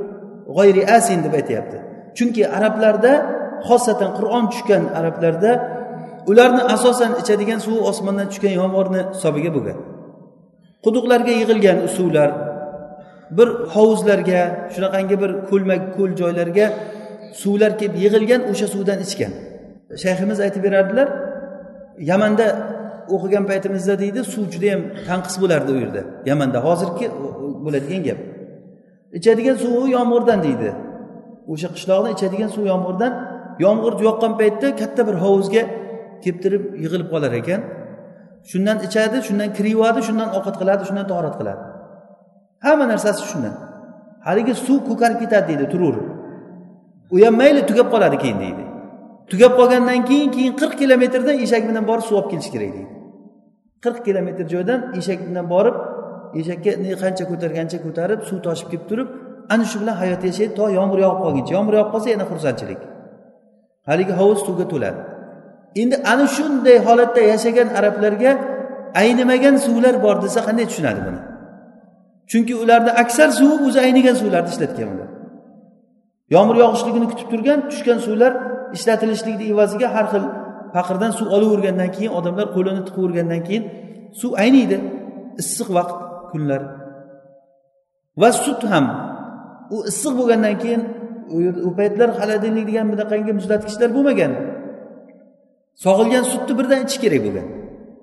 [0.56, 1.78] g'oyri asin deb aytyapti.
[2.16, 3.12] Chunki arablarda
[3.68, 5.52] xosatan qur'on tushgan arablarda
[6.30, 9.78] ularni asosan ichadigan suvi osmondan tushgan yomg'irni hisobiga bo'lgan
[10.84, 12.30] quduqlarga yig'ilgan suvlar
[13.38, 14.40] bir hovuzlarga
[14.74, 16.66] shunaqangi bir ko'lmak ko'l joylarga
[17.42, 19.32] suvlar kelib yig'ilgan o'sha suvdan ichgan.
[20.04, 21.08] Shayximiz aytib berardilar
[22.10, 22.46] yamanda
[23.14, 26.02] o'qigan paytimizda deydi suv judayam tanqis bo'lardi u yerda.
[26.30, 27.06] Yamanda hozirgi
[27.64, 28.18] bo'ladigan gap.
[29.18, 30.70] Ichadigan suvi yomg'irdan deydi.
[31.52, 33.12] O'sha qishloqni ichadigan suv yomg'irdan
[33.64, 35.62] yomg'ir yoqqan paytda katta bir hovuzga
[36.24, 37.60] keltirib yig'ilib qolar ekan.
[38.50, 41.62] Shundan ichadi shundan kiriyadi shundan ovqat qiladi shundan tahorat qiladi.
[42.64, 43.54] Hamma narsasi shundan.
[44.26, 46.06] Haligi suv ko'karib ketadi deydi turaverib
[47.14, 48.64] u ham mayli tugab qoladi keyin deydi.
[49.30, 52.90] Tugab qolgandan keyin keyin qirq kilometrdan eshak bilan borib suv olib kelish kerak deydi.
[53.84, 55.76] Qirq kilometr joydan eshak bilan borib
[56.40, 56.70] eshakka
[57.02, 59.08] qancha ko'targancha ko'tarib suv toshib kelib turib
[59.52, 60.52] ana shu bilan hayot yashaydi.
[60.58, 62.80] To yomg'ir yog'ib qolguncha yomg'ir yog'ib qolsa yana xursandchilik.
[63.88, 65.00] Haligi hovuz suvga to'ladi.
[65.82, 68.32] Endi ana shunday holatda yashagan arablarga
[69.02, 71.20] aynimagan suvlar bor desa qanday tushunadi buni?
[72.30, 75.08] Chunki ularni aksar suvi o'zi aynigan suvlarni ishlatgan ular.
[76.34, 78.32] Yomg'ir yog'ishligini kutib turgan tushgan suvlar
[78.76, 80.24] ishlatilishlikni evaziga har xil
[80.74, 83.64] faqirdan suv olavergandan keyin odamlar qo'lini tiqavergandan keyin
[84.20, 84.76] suv ayniydi.
[85.42, 85.96] Issiq vaqt
[86.30, 86.62] kunlar.
[88.20, 88.86] Va sut ham.
[89.74, 90.82] U issiq bo'lgandan keyin
[91.68, 94.32] u paytlar xolodilnik degan bunaqangi muzlatgichlar bo'lmagan.
[95.84, 97.46] Sog'ilgan sutni birdan ichish kerak bo'lgan.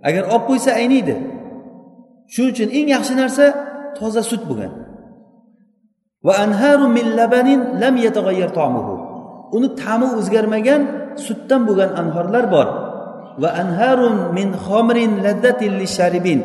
[0.07, 1.15] Agar olib qo'ysa ayniydi.
[2.33, 3.45] Shuning uchun eng yaxshi narsa
[3.97, 4.73] toza sut bo'lgan.
[6.25, 8.94] Va anharu min labanin lam yataghayyar ta'muhu.
[9.55, 10.81] Uni ta'mi o'zgarmagan
[11.25, 12.67] sutdan bo'lgan anhorlar bor.
[13.41, 16.39] Va anharun min xomrin lazzatin lisharibin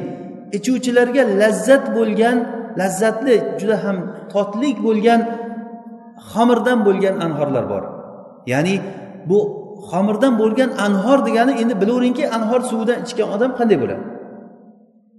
[0.56, 2.36] ichuvchilarga lazzat bo'lgan
[2.80, 3.96] lazzatli juda ham
[4.32, 5.20] totlik bo'lgan
[6.30, 7.82] xomirdan bo'lgan anhorlar bor.
[8.52, 8.74] Ya'ni
[9.30, 9.38] bu
[9.90, 14.04] xomirdan bo'lgan anhor degani endi bilaveringki anhor suvidan ichgan odam qanday bo'ladi?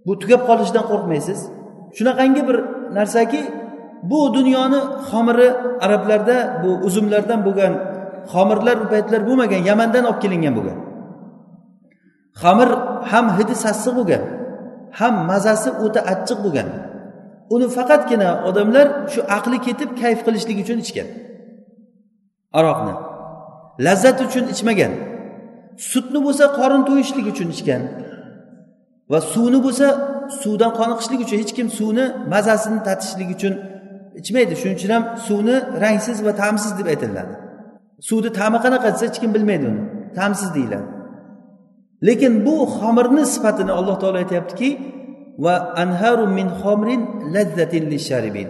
[0.06, 1.40] Bu tugab qolishidan qo'rqmaysiz.
[1.98, 2.58] Shunaqangi bir
[2.98, 3.42] narsaki
[4.10, 5.48] bu dunyoni xomiri
[5.86, 7.74] arablarda bu uzumlardan bo'lgan
[8.34, 10.80] xomirlar u paytlar bo'lmagan yamandan olib kelingan bo'lgan.
[12.42, 12.70] Xamir
[13.12, 14.24] ham hidi sassiq bo'lgan
[15.00, 16.68] ham mazasi o'ta achchiq bo'lgan.
[17.54, 21.08] Uni faqatgina odamlar shu aqli ketib kayf qilishlik uchun ichgan.
[22.60, 22.94] Aroqni
[23.86, 24.94] lazzat uchun ichmagan
[25.92, 27.82] sutni bo'lsa qorin to'yishlik uchun ichgan
[29.12, 29.88] va suvni bo'lsa
[30.42, 33.54] suvdan qoniqishlik uchun hech kim suvni mazasini tatishlik uchun
[34.20, 34.54] ichmaydi.
[34.62, 37.34] Shuning uchun ham suvni rangsiz va ta'msiz deb aytiladi.
[38.08, 39.82] Suvni ta'mi qanaqa desa hech kim bilmaydi uni.
[40.18, 40.88] Ta'msiz deyiladi.
[42.08, 44.70] Lekin bu xomirni sifatini alloh taolo aytyaptiki
[45.44, 47.02] va anharu min xomrin
[47.36, 48.50] lazzatin lisharibin.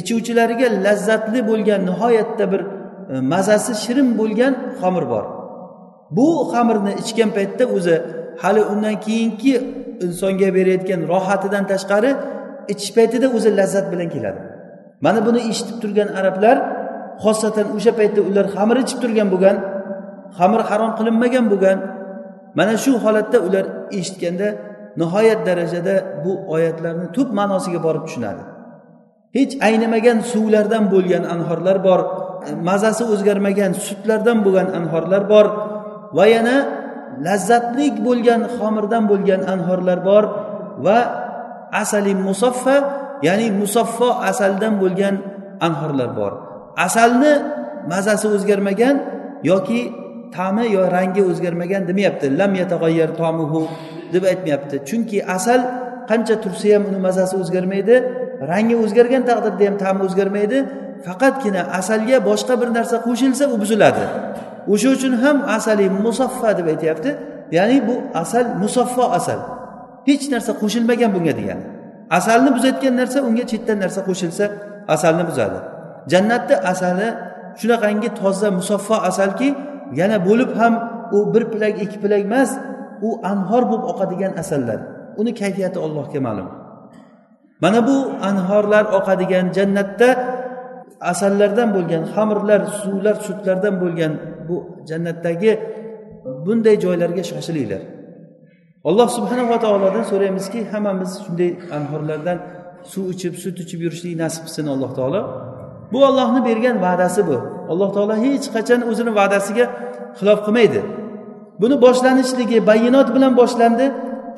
[0.00, 2.62] Ichuvchilariga lazzatli bo'lgan nihoyatda bir
[3.12, 5.24] e, mazasi shirin bo'lgan xomir bor.
[6.16, 7.94] Bu xamirni ichgan paytda o'zi
[8.42, 9.54] hali undan keyingi
[10.06, 12.10] insonga berayotgan rohatidan tashqari
[12.72, 14.40] ichish paytida o'zi lazzat bilan keladi.
[15.04, 16.56] Mana buni eshitib turgan arablar
[17.24, 19.56] xosatan o'sha paytda ular xamir ichib turgan bo'lgan
[20.38, 21.78] xamir harom qilinmagan bo'lgan.
[22.58, 23.64] Mana shu holatda ular
[23.98, 24.48] eshitganda
[25.00, 28.42] nihoyat darajada bu oyatlarni tub ma'nosiga borib tushunadi.
[29.36, 32.00] Hech aynimagan suvlardan bo'lgan anhorlar bor
[32.68, 35.46] mazasi o'zgarmagan sutlardan bo'lgan anhorlar bor
[36.16, 36.56] va yana
[37.26, 40.24] lazzatlik bo'lgan xomirdan bo'lgan anhorlar bor
[40.84, 40.98] va
[41.82, 42.76] asali musaffa
[43.26, 45.14] ya'ni musaffo asaldan bo'lgan
[45.66, 46.32] anhorlar bor.
[46.86, 47.32] Asalni
[47.92, 48.96] mazasi o'zgarmagan
[49.50, 49.80] yoki
[50.36, 52.26] ta'mi yo rangi o'zgarmagan demayapti.
[52.38, 53.60] Lam yatag'ayyar tomuhu
[54.12, 54.76] deb aytmayapti.
[54.88, 55.60] Chunki asal
[56.10, 57.96] qancha tursa ham uni mazasi o'zgarmaydi
[58.50, 60.58] rangi o'zgargan taqdirda ham ta'mi o'zgarmaydi.
[61.06, 64.04] Faqatgina asalga boshqa bir narsa qo'shilsa u buziladi.
[64.72, 67.10] O'sha uchun ham asali musaffa deb aytyapti.
[67.56, 69.40] Ya'ni bu asal musaffo asal.
[70.08, 71.77] Hech narsa qo'shilmagan bunga degani.
[72.10, 74.44] Asalni buzayotgan narsa unga chetdan narsa qo'shilsa
[74.94, 75.58] asalni buzadi.
[76.12, 77.08] Jannatni asali
[77.60, 79.48] shunaqangi toza musaffo asalki
[80.00, 80.74] yana bo'lib ham
[81.16, 82.50] u bir pilak ikki pilak emas
[83.06, 84.78] u anhor bo'lib oqadigan asallar.
[85.20, 86.48] Uni kayfiyati allohga ma'lum.
[87.62, 87.96] Mana bu
[88.28, 90.08] anhorlar oqadigan jannatda
[91.12, 94.12] asallardan bo'lgan xamirlar suvlar sutlardan bo'lgan
[94.48, 94.56] bu
[94.88, 95.52] jannatdagi
[96.44, 97.82] bunday joylarga shoshilinglar.
[98.84, 102.38] Alloh subhanava taolodan so'raymizki hammamiz shunday anhorlardan
[102.92, 105.20] suv ichib sut ichib yurishlik nasib qilsin alloh taolo.
[105.92, 107.36] Bu ollohni bergan va'dasi bu.
[107.72, 109.64] Alloh taolo hech qachon o'zini va'dasiga
[110.18, 110.80] xilof qilmaydi.
[111.62, 113.86] Buni boshlanishligi bayinot bilan boshlandi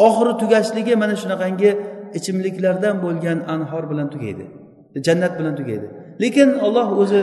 [0.07, 1.71] oxiri tugashligi mana shunaqangi
[2.19, 4.45] ichimliklardan bo'lgan anhor bilan tugaydi
[5.07, 5.87] jannat bilan tugaydi.
[6.23, 7.21] Lekin olloh o'zi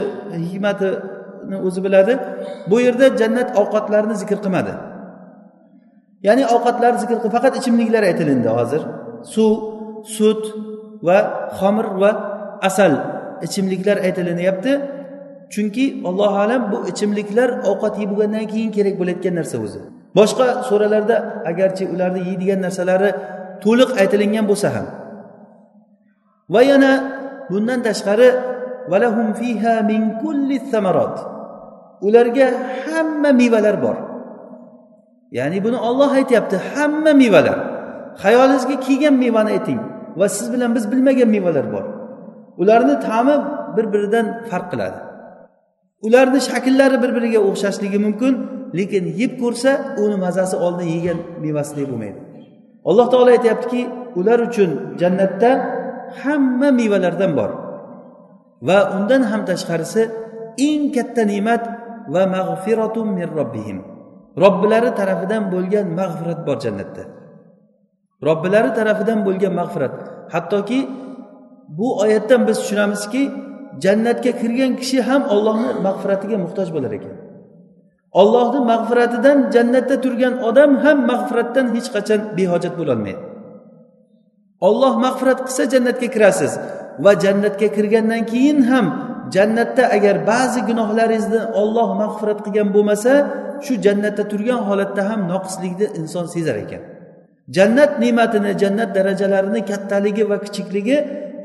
[0.50, 2.12] hikmatini o'zi biladi
[2.70, 4.72] bu yerda jannat ovqatlarini zikr qilmadi.
[6.26, 8.82] Ya'ni ovqatlar zikr qilib faqat ichimliklar aytilindi hozir.
[9.34, 9.52] Suv
[10.16, 10.42] sut
[11.06, 11.18] va
[11.58, 12.10] xomir va
[12.68, 12.92] asal
[13.46, 14.72] ichimliklar aytilinyapti.
[15.52, 19.80] Chunki allohu alam bu ichimliklar ovqat yeb bo'lgandan keyin kerak bo'layotgan narsa o'zi.
[20.18, 21.16] Boshqa suralarda
[21.50, 23.10] agarchi ularni yeydigan narsalari
[23.64, 24.86] to'liq aytilingan bo'lsa ham.
[26.54, 26.92] Va yana
[27.50, 28.28] bundan tashqari
[28.90, 31.16] valahum fiha min kulli samarot
[32.06, 32.46] ularga
[32.84, 33.96] hamma mevalar bor.
[35.36, 37.58] Ya'ni buni olloh aytyapti hamma mevalar.
[38.22, 39.80] Xayolingizga kelgan mevani ayting
[40.18, 41.84] va siz bilan biz bilmagan mevalar bor.
[42.62, 43.36] Ularni ta'mi
[43.76, 44.98] bir biridan farq qiladi.
[46.06, 48.32] Ularni shakllari bir biriga o'xshashligi mumkin
[48.78, 49.70] lekin yeb ko'rsa
[50.02, 52.18] uni mazasi oldin yegan mevasidek bo'lmaydi.
[52.88, 53.80] Alloh taolo aytyaptiki
[54.18, 55.50] ular uchun jannatda
[56.20, 57.50] hamma mevalardan bor.
[58.68, 60.02] Va undan ham tashqarisi
[60.68, 61.62] eng katta ne'mat
[62.14, 63.78] va mag'firatun min robbihim.
[64.42, 67.02] Robbilari tarafidan bo'lgan mag'firat bor jannatda.
[68.26, 69.94] Robbilari tarafidan bo'lgan mag'firat.
[70.34, 70.80] Hattoki
[71.78, 73.22] bu oyatdan biz tushunamizki
[73.84, 77.16] jannatga kirgan kishi ham ollohni mag'firatiga muhtoj bo'lar ekan.
[78.20, 83.22] Ollohni mag'firatidan jannatda turgan odam ham mag'firatdan hech qachon behojat bo'lolmaydi
[84.60, 86.52] olloh mag'firat qilsa jannatga kirasiz
[87.04, 88.86] va jannatga kirgandan keyin ham
[89.34, 93.12] jannatda agar ba'zi gunohlaringizni olloh mag'firat qilgan bo'lmasa
[93.64, 96.82] shu jannatda turgan holatda ham noqislikni inson sezar ekan.
[97.56, 100.96] Jannat ne'matini jannat darajalarini kattaligi va kichikligi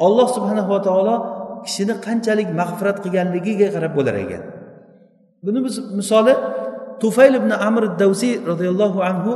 [0.06, 1.16] olloh subhanava taolo
[1.66, 4.44] kishini qanchalik mag'firat qilganligiga qarab bo'lar ekan.
[5.46, 6.34] Buni biz misoli
[7.02, 9.32] tufayl ibn amr davsiy roziyallohu anhu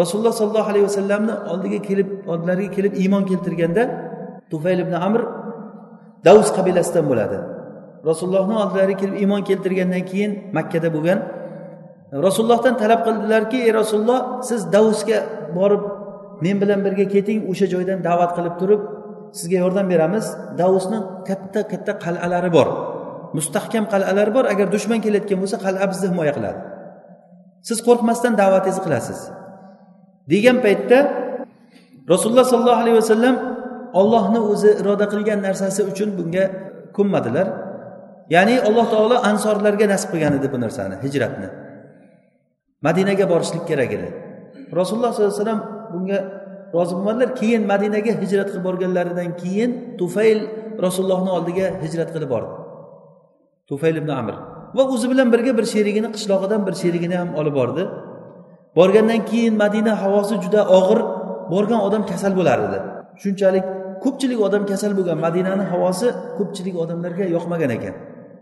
[0.00, 3.82] rasululloh sollallohu alayhi vasallamni oldiga kelib oldilariga kelib iymon keltirganda
[4.52, 5.20] tufayl ibn amr
[6.26, 7.38] davs qabilasidan bo'ladi.
[8.08, 11.18] Rasulullohni oldilariga kelib iymon keltirgandan keyin makkada bo'lgan.
[12.26, 15.18] Rasulullohdan talab qildilarki ey rasululloh siz davusga
[15.58, 15.82] borib
[16.44, 18.80] men bilan birga keting o'sha joydan da'vat qilib turib
[19.38, 20.26] sizga yordam beramiz.
[20.62, 22.68] Davusni katta katta qal'alari bor
[23.36, 24.44] mustahkam qal'alari bor.
[24.52, 26.60] Agar dushman kelayotgan bo'lsa qal'a bizni himoya qiladi.
[27.68, 29.18] Siz qo'rqmasdan da'vatingizni qilasiz.
[30.32, 30.98] Degan paytda
[32.12, 33.36] rasululloh sollallohu alayhi vasallam
[34.00, 36.44] ollohni o'zi iroda qilgan narsasi uchun bunga
[36.96, 37.46] ko'nmadilar.
[38.34, 41.48] Ya'ni alloh taolo ansorlarga nasib qilgan edi bu narsani hijratni.
[42.86, 44.08] Madinaga borishlik kerak edi.
[44.78, 45.60] Rasululloh sollallohu alayhi vasallam
[45.92, 46.18] bunga
[46.76, 47.28] rozi bo'lmadilar.
[47.40, 50.38] Keyin madinaga hijrat qilib borganlaridan keyin tufayl
[50.84, 52.52] rasulullohni oldiga hijrat qilib bordi.
[53.70, 54.34] Tufayl ibn amr.
[54.76, 57.82] Va o'zi bilan birga bir sherigini qishlog'idan bir sherigini ham olib bordi.
[58.78, 61.00] Borgandan keyin madina havosi juda og'ir
[61.52, 62.78] borgan odam kasal bo'lar edi.
[63.22, 63.64] Shunchalik
[64.04, 67.94] ko'pchilik odam kasal bo'lgan madinani havosi ko'pchilik odamlarga yoqmagan ekan.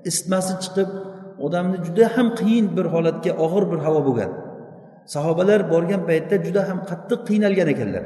[0.08, 0.90] Isitmasi chiqib
[1.46, 4.30] odamni juda ham qiyin bir holatga og'ir bir havo bo'lgan.
[5.14, 8.04] Sahobalar borgan paytda juda ham qattiq qiynalgan ekanlar.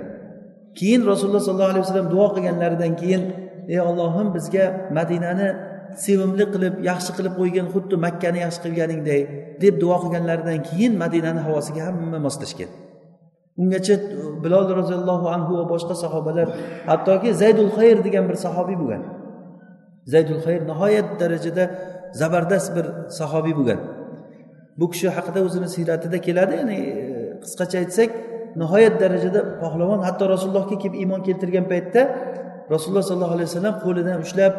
[0.78, 3.22] Keyin rasululloh sollallohu alayhi vasallam duo qilganlaridan keyin
[3.74, 4.64] ey ollohim bizga
[4.98, 5.48] madinani
[6.04, 9.22] sevimli qilib yaxshi qilib qo'ygin xuddi makkani yaxshi qilganingdek
[9.62, 12.70] deb duo qilganlaridan keyin madinani havosiga hamma moslashgan.
[13.60, 13.94] Ungacha
[14.44, 16.48] bilol roziyallohu anhu va boshqa sahobalar
[16.90, 19.02] hattoki zaydul xayr degan bir sahobiy bo'lgan.
[20.12, 21.64] Zaydul xayr nihoyat darajada
[22.20, 22.86] zabardast bir
[23.18, 23.80] sahobiy bo'lgan.
[24.78, 27.04] Bu kishi haqida o'zini siyratida keladi ya'ni e,
[27.42, 28.10] qisqacha aytsak
[28.62, 30.00] nihoyat darajada pahlavon.
[30.06, 32.00] Hatto rasulullohga kelib iymon keltirgan paytda
[32.72, 34.54] rasululloh sollallohu alayhi vasallam qo'lidan ushlab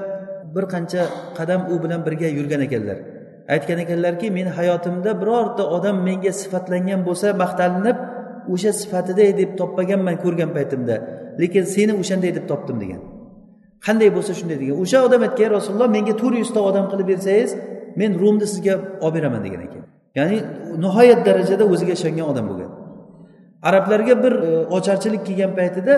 [0.55, 1.01] bir qancha
[1.37, 2.97] qadam u bilan birga yurgan ekanlar.
[3.53, 7.97] Aytgan ekanlarki meni hayotimda birorta odam menga sifatlangan bo'lsa maqtalinib
[8.53, 10.95] o'sha sifatiday deb topmaganman ko'rgan paytimda.
[11.41, 13.01] Lekin seni o'shanday deb topdim degan.
[13.85, 14.75] Qanday bo'lsa shunday degan.
[14.83, 17.51] O'sha odam aytgan rasululloh menga to'rt yuzta odam qilib bersangiz
[17.99, 18.73] men rumni sizga
[19.05, 19.83] olib beraman degan ekan.
[20.17, 20.37] Ya'ni
[20.83, 22.71] nihoyat darajada o'ziga ishongan odam bo'lgan.
[23.69, 25.93] Arablarga bir e, ocharchilik kelgan paytida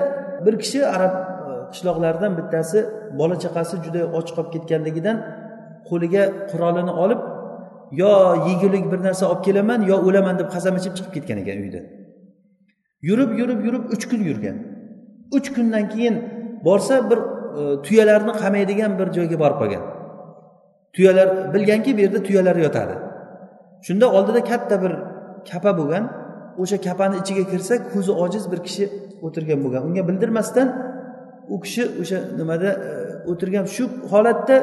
[0.46, 2.80] bir kishi arab e, qishloqlaridan bittasi
[3.20, 5.18] bola chaqasi juda och qolib ketganligidan
[5.90, 7.22] qo'liga qurolini olib
[8.02, 8.12] yo
[8.50, 11.86] yegulik bir narsa olib kelaman yo o'laman deb qasam ichib chiqib ketgan ekan uydan
[13.02, 14.58] yurib yurib yurib uch kun yurgan.
[15.32, 16.16] Uch kundan keyin
[16.66, 17.20] borsa bir
[17.58, 19.84] E, tuyalarni qamaydigan bir joyga borib qolgan.
[20.96, 22.96] Tuyalar bilganki bu yerda tuyalar yotadi.
[23.86, 24.93] Shunda oldida katta bir
[25.52, 26.04] kapa bo'lgan
[26.62, 28.86] o'sha kapani ichiga kirsa ko'zi ojiz bir kishi
[29.26, 29.82] o'tirgan bo'lgan.
[29.88, 30.67] Unga bildirmasdan
[31.54, 32.91] u kishi o'sha nimada e,
[33.32, 34.58] o'tirgan shu holatda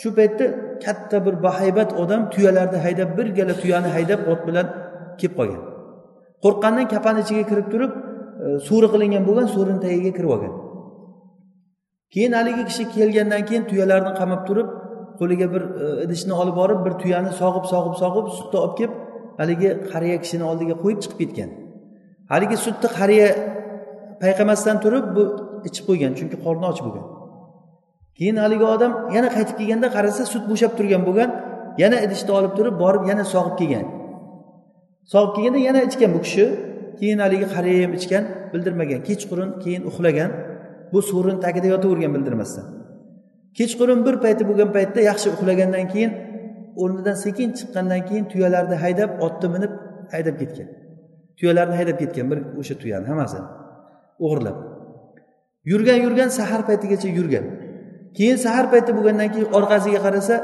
[0.00, 0.44] shu paytda
[0.84, 4.66] katta bir bahaybat odam tuyalarni haydab bir gala tuyani haydab ot bilan
[5.20, 5.62] kelib qolgan.
[6.44, 7.92] Qo'rqqandan kapani ichiga kirib turib
[8.44, 10.54] e, so'ri qilingan bo'lgan so'rini tagiga kirib olgan.
[12.14, 14.68] Keyin haligi kishi kelgandan keyin tuyalarni qamab turib
[15.20, 18.94] qo'liga bir e, idishni olib borib bir tuyani sog'ib sog'ib sog'ib sutni olib kelib
[19.40, 21.50] haligi qariya kishini oldiga qo'yib chiqib ketgan.
[22.32, 23.28] Haligi sutni qariya
[24.22, 25.22] payqamasdan turib bu
[25.68, 27.06] ichib qo'ygan chunki qorni och bo'lgan.
[28.18, 31.30] Keyin haligi odam yana qaytib kelganda qarasa sut bo'shab turgan bo'lgan
[31.82, 33.86] yana idishni olib turib borib yana sog'ib kelgan.
[35.12, 36.44] Sog'ib kelganda yana ichgan bu kishi
[36.98, 40.30] keyin haligi qariya ham ichgan bildirmagan kechqurun keyin uxlagan.
[40.92, 42.66] Bu suvrini tagida yotavergan bildirmasdan.
[43.58, 46.12] Kechqurun bir payti bo'lgan paytda yaxshi uxlagandan keyin
[46.82, 49.72] o'rnidan sekin chiqqandan keyin tuyalarni haydab otni minib
[50.12, 50.68] haydab ketgan.
[51.38, 53.46] Tuyalarni haydab ketgan bir o'sha tuyani hammasini
[54.24, 54.56] o'g'irlab.
[55.70, 57.44] Yurgan yurgan sahar paytigacha yurgan.
[58.16, 60.34] Keyin sahar payti bo'lgandan keyin orqasiga qarasa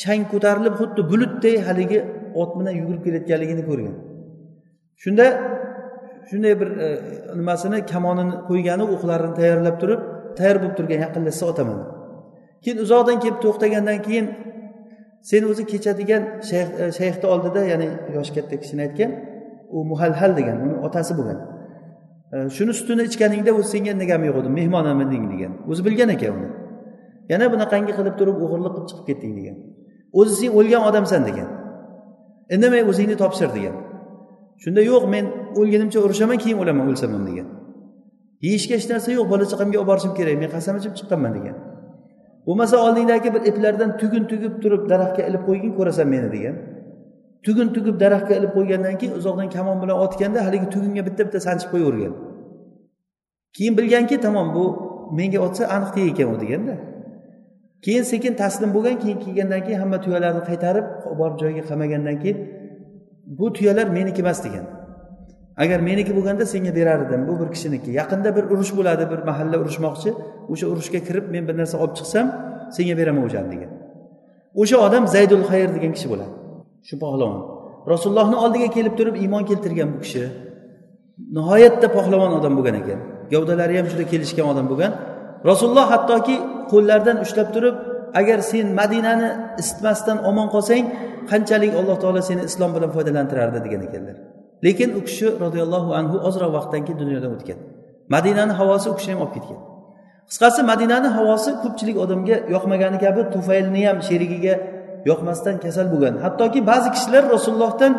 [0.00, 1.98] chang ko'tarilib xuddi bulutday haligi
[2.42, 3.94] ot bilan yugurib kelayotganligini ko'rgan.
[5.02, 5.26] Shunda
[6.28, 6.88] shunday bir e,
[7.40, 10.00] nimasini kamonini qo'ygani o'qlarini tayyorlab turib
[10.38, 11.78] tayyor bo'lib turgan yaqinlashsa otaman.
[12.62, 14.26] Keyin uzoqdan kelib to'xtagandan keyin
[15.30, 19.10] sen o'zi kechadigan shayx e, shayxni oldida ya'ni yoshi katta kishini aytgan
[19.76, 21.38] u muhalhal degan uni otasi bo'lgan.
[22.34, 24.84] E, shuni sutini ichganingda o'zi senga nigam yo'q edi mehmon
[25.34, 25.52] degan.
[25.70, 26.50] O'zi bilgan ekan uni.
[27.32, 29.56] Yana bunaqangi qilib turib o'g'irlik qilib chiqib ketding degan.
[30.18, 31.48] O'zi sen o'lgan odamsan degan.
[32.54, 33.76] Indamay o'zingni topshir degan.
[34.62, 35.24] Shunda yo'q men
[35.58, 37.48] o'lgunimcha urushaman keyin o'laman o'lsam ham degan.
[38.46, 41.56] Yeyishga hech narsa yo'q bola chaqamga olib borishim kerak men qasam ichib chiqqanman degan.
[42.46, 46.54] Bo'lmasa oldingdagi bir iplardan tugun tugib turib daraxtga ilib qo'ygin ko'rasan meni degan.
[47.46, 51.68] Tugun tugib daraxtga ilib qo'ygandan keyin uzoqdan kamon bilan otganda haligi tugunga bitta bitta sanchib
[51.72, 52.14] qo'yavergan.
[53.56, 54.64] Keyin bilganki tamom bu
[55.18, 56.74] menga otsa aniq teg ekan u deganda.
[57.84, 60.86] Keyin sekin taslim bo'lgan keyin kelgandan keyin hamma tuyalarni qaytarib
[61.20, 62.38] borib joyiga qamagandan keyin
[63.38, 64.79] bu tuyalar meniki emas degan.
[65.62, 67.90] Agar meniki bo'lganda senga berar edim bu bir kishiniki.
[68.00, 70.10] Yaqinda bir urush bo'ladi bir mahalla urushmoqchi.
[70.52, 72.26] O'sha urushga kirib men bir narsa olib chiqsam
[72.76, 73.70] senga beraman o'shani degan.
[74.60, 76.32] O'sha odam zaydul xayr degan kishi bo'ladi.
[76.88, 77.40] Shu pahlavon.
[77.92, 80.24] Rasulullohni oldiga kelib turib iymon keltirgan bu kishi
[81.36, 82.98] nihoyatda pahlavon odam bo'lgan ekan.
[83.32, 84.92] Gavdalari ham juda kelishgan odam bo'lgan.
[85.50, 86.36] Rasululloh hattoki
[86.72, 87.76] qo'llaridan ushlab turib
[88.20, 89.28] agar sen madinani
[89.62, 90.84] isitmasdan omon qolsang
[91.30, 93.58] qanchalik alloh taolo seni islom bilan foydalantirardi?
[93.66, 94.16] degan ekanlar.
[94.64, 97.58] Lekin u kishi roziyallohu anhu ozroq vaqtdan keyin dunyodan o'tgan.
[98.14, 99.58] Madinani havosi u kishini ham olib ketgan.
[100.30, 104.54] Qisqasi madinani havosi ko'pchilik odamga yoqmagani kabi tufaylni ham sherigiga
[105.10, 106.14] yoqmasdan kasal bo'lgan.
[106.24, 107.92] Hattoki ba'zi kishilar rasulullohdan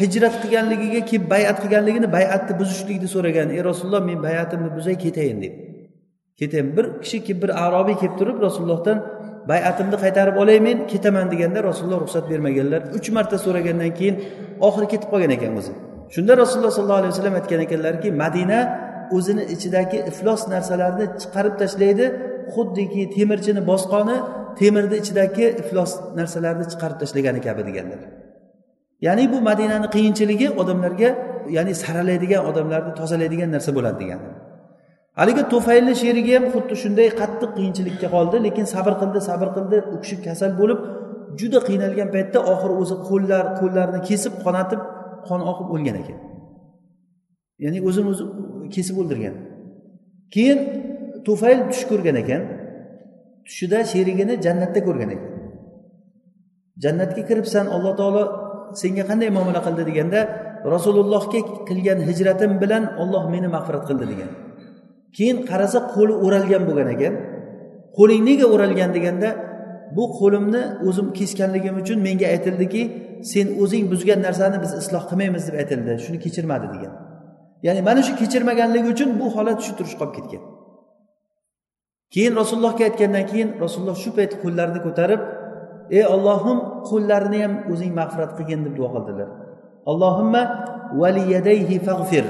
[0.00, 3.48] hijrat qilganligiga kelib bayat qilganligini bayatni buzishlikni so'ragan.
[3.56, 5.54] Ey rasululloh men bayatimni buzay ketayin deb.
[6.40, 8.98] Ketayin bir kishi kelib bir arobiy kelib turib rasulullohdan
[9.52, 12.80] bayatimni qaytarib olay men ketaman deganda rasululloh ruxsat bermaganlar.
[12.96, 14.16] Uch marta so'ragandan keyin
[14.68, 15.72] oxiri ketib qolgan ekan o'zi.
[16.14, 18.58] Shunda rasululloh sollallohu alayhi vasallam aytgan ekanlarki madina
[19.16, 22.06] o'zini ichidagi iflos narsalarni chiqarib tashlaydi
[22.54, 24.16] xuddiki temirchini bosqoni
[24.60, 28.00] temirni ichidagi iflos narsalarni chiqarib tashlagani kabi deganlar.
[29.06, 31.10] Ya'ni bu madinani qiyinchiligi odamlarga
[31.56, 34.20] ya'ni saralaydigan odamlarni tozalaydigan narsa bo'ladi degan
[35.18, 39.96] haligi tufaylni sherigi ham xuddi shunday qattiq qiyinchilikka qoldi lekin sabr qildi sabr qildi u
[40.02, 40.80] kishi kasal bo'lib
[41.40, 44.80] juda qiynalgan paytda oxiri o'zi qo'llar qo'llarini kesib qonatib
[45.28, 46.18] qon oqib o'lgan ekan.
[47.64, 48.24] Ya'ni o'zini o'zi
[48.74, 49.34] kesib o'ldirgan.
[50.34, 50.58] Keyin
[51.26, 52.42] tufayl tush ko'rgan ekan.
[53.46, 55.30] Tushida sherigini jannatda ko'rgan ekan.
[56.84, 58.22] Jannatga kiribsan alloh taolo
[58.80, 60.20] senga qanday muomala qildi deganda
[60.74, 64.30] rasulullohga qilgan hijratim bilan olloh meni mag'firat qildi degan.
[65.16, 67.14] Keyin qarasa qo'li o'ralgan bo'lgan ekan.
[67.96, 69.28] Qo'ling nega o'ralgan deganda
[69.96, 72.82] bu qo'limni o'zim kesganligim uchun menga aytildiki
[73.30, 75.92] sen o'zing buzgan narsani biz isloh qilmaymiz deb aytildi.
[76.04, 76.94] Shuni kechirmadi degan.
[77.66, 80.42] Ya'ni mana shu kechirmaganligi uchun bu holat shu turish qolib ketgan.
[82.14, 85.20] Keyin rasulullohga aytgandan keyin rasululloh shu payt qo'llarini ko'tarib
[85.98, 86.58] ey ollohim
[86.90, 89.28] qo'llarini ham o'zing mag'firat qilgin deb duo qildilar.
[89.90, 90.42] Allohimma
[91.02, 92.26] valiyadayhi fag'fir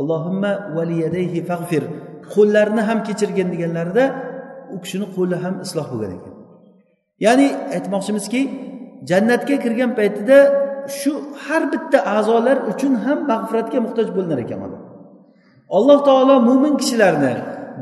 [0.00, 1.82] allohimma valiyadayhi fag'fir
[2.34, 4.04] qo'llarini ham kechirgin deganlarida
[4.74, 6.34] u kishini qo'li ham isloh bo'lgan ekan.
[7.26, 7.46] Ya'ni
[7.76, 8.40] aytmoqchimizki
[9.08, 10.38] jannatga kirgan paytida
[10.98, 11.12] shu
[11.44, 14.82] har bitta a'zolar uchun ham mag'firatga muhtoj bo'linar ekan odam.
[15.76, 17.34] Alloh taolo mo'min kishilarni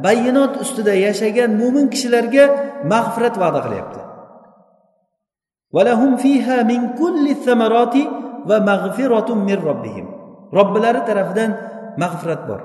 [0.05, 2.45] bayinot ustida yashagan mo'min kishilarga
[2.93, 4.01] mag'firat va'da qilyapti.
[10.57, 11.51] Robbilari tarafidan
[12.03, 12.61] mag'firat bor.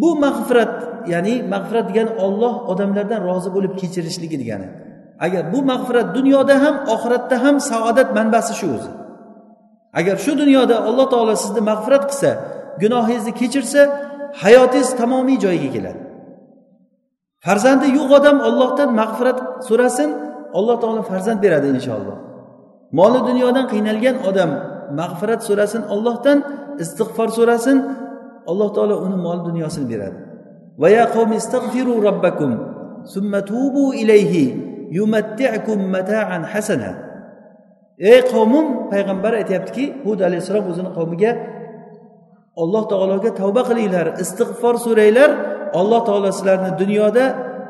[0.00, 0.74] Bu mag'firat
[1.12, 4.68] ya'ni mag'firat degani olloh odamlardan rozi bo'lib kechirishligi degani.
[5.24, 8.90] Agar bu mag'firat dunyoda ham oxiratda ham saodat manbasi shu o'zi.
[9.98, 12.30] Agar shu dunyoda alloh taolo sizni mag'firat qilsa
[12.82, 13.80] gunohingizni kechirsa
[14.42, 16.00] hayotingiz tamomiy joyiga keladi.
[17.44, 19.38] Farzandi yo'q odam ollohdan mag'firat
[19.68, 20.10] so'rasin
[20.58, 22.16] alloh taolo farzand beradi inshaalloh.
[22.98, 24.50] Moli dunyodan qiynalgan odam
[25.00, 26.38] mag'firat so'rasin ollohdan
[26.82, 27.76] istig'for so'rasin
[28.50, 30.18] alloh taolo uni mol dunyosini beradi.
[30.80, 32.50] Va ya qavmi istag'firu robbakum
[33.14, 34.67] summa tubu ilayhi.
[35.94, 36.90] Mata'an hasana
[38.10, 41.30] ey qavmim payg'ambar aytyaptiki hud alayhissalom o'zini qavmiga
[42.62, 45.30] alloh taologa tavba qilinglar istig'for so'ranglar
[45.80, 47.24] alloh taolo sizlarni dunyoda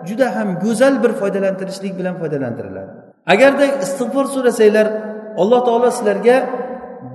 [0.09, 2.91] juda ham go'zal bir foydalantirishlik bilan foydalantiriladi
[3.33, 4.87] agarda istig'for so'rasanglar
[5.43, 6.37] alloh taolo sizlarga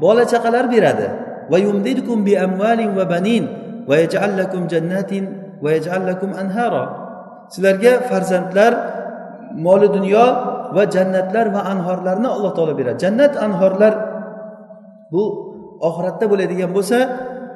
[0.04, 1.08] bola chaqalar beradi
[1.52, 3.44] va yumdidkum bi amvalin va banin
[3.90, 5.24] va yaj'al lakum jannatin
[5.64, 6.84] va yaj'al lakum anhara
[7.54, 8.74] sizlarga farzandlar
[9.66, 10.26] moli dunyo
[10.76, 12.98] va jannatlar va anhorlarni alloh taolo beradi.
[13.06, 13.94] Jannat anhorlar
[15.14, 15.24] bu
[15.88, 16.98] oxiratda bo'ladigan bo'lsa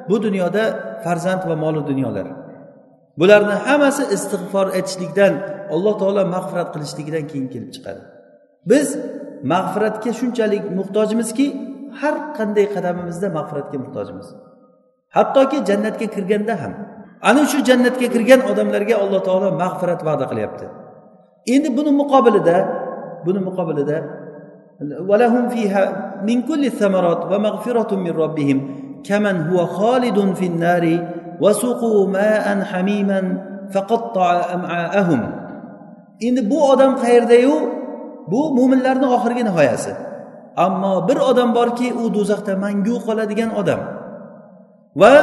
[0.08, 0.64] bu dunyoda
[1.04, 2.26] farzand va moli dunyolar.
[3.20, 5.32] Bularni hammasi istig'for aytishlikdan
[5.74, 8.00] alloh taolo mag'firat qilishligidan keyin kelib chiqadi.
[8.70, 8.88] Biz
[9.52, 11.46] mag'firatga shunchalik muhtojmizki
[12.00, 14.26] har qanday qadamimizda mag'firatga muhtojmiz
[15.16, 16.72] hattoki jannatga kirganda ham
[17.30, 20.66] ana shu jannatga kirgan odamlarga alloh taolo mag'firat va'da qilyapti.
[21.54, 22.56] endi buni muqobilida
[23.26, 23.96] buni muqobilida
[25.08, 25.84] valahum fiha
[26.28, 28.58] min kulli samarat va mag'firatun min robbihim
[29.08, 30.96] kaman huwa xolidun fin nari
[31.42, 31.50] va
[32.16, 33.26] ma'an hamiman
[33.74, 35.20] faqatta'a am'a'ahum.
[36.26, 37.54] Endi bu odam qayerdayu?
[38.30, 39.92] Bu mo'minlarni oxirgi nihoyasi.
[40.66, 43.80] Ammo bir odam borki u do'zaxda mangu qoladigan odam.
[45.00, 45.14] Va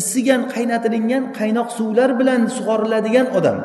[0.00, 3.58] isigan qaynatilingan qaynoq suvlar bilan sug'oriladigan odam.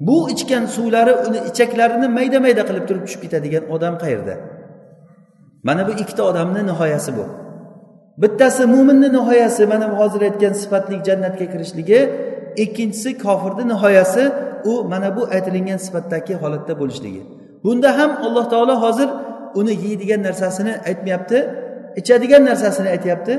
[0.00, 4.34] Bu ichgan suvlari uni ichaklarini mayda mayda qilib turib tushib ketadigan odam qayerda?
[5.66, 7.24] Mana bu ikkita odamni nihoyasi bu.
[8.22, 12.00] Bittasi mo'minni nihoyasi mana hozir aytgan sifatli jannatga kirishligi
[12.64, 14.24] ikkinchisi kofirni nihoyasi
[14.70, 17.22] u mana bu aytilingan sifatdagi holatda bo'lishligi.
[17.64, 19.08] Bunda ham alloh taolo hozir
[19.60, 21.38] uni yeydigan narsasini aytmayapti
[22.00, 23.34] ichadigan narsasini aytyapti.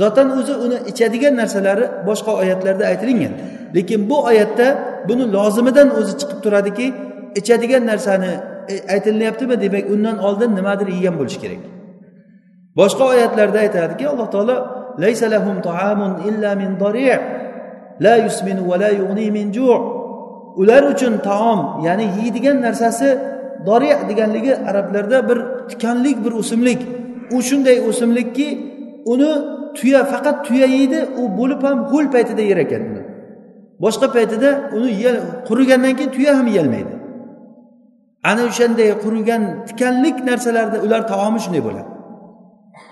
[0.00, 3.32] Zotan o'zi uni ichadigan narsalari boshqa oyatlarda aytilingan
[3.76, 4.66] lekin bu oyatda
[5.08, 6.86] buni lozimidan o'zi chiqib turadiki
[7.40, 8.32] ichadigan narsani
[8.72, 11.62] e, aytilyaptimi demak undan oldin nimadir yegan bo'lishi kerak.
[12.78, 14.56] Boshqa oyatlarda aytadiki alloh taolo
[15.02, 17.18] laysa lahum taamun illa min dari'
[18.04, 19.78] la yusminu va la yughni min ju'
[20.60, 23.08] ular uchun taom ya'ni yeydigan narsasi
[23.68, 25.38] dori deganligi arablarda bir
[25.70, 26.80] tikanlik bir o'simlik.
[27.36, 28.48] U shunday o'simlikki
[29.12, 29.30] uni
[29.76, 32.82] tuya faqat tuya yeydi u bo'lib ham ho'l paytida yer ekan.
[32.90, 33.15] uni
[33.84, 34.92] boshqa paytida uni
[35.48, 36.94] qurigandan keyin tuya ham yeyolmaydi
[38.30, 41.90] ana o'shanday qurigan tikanlik narsalarda ular taomi shunday bo'ladi.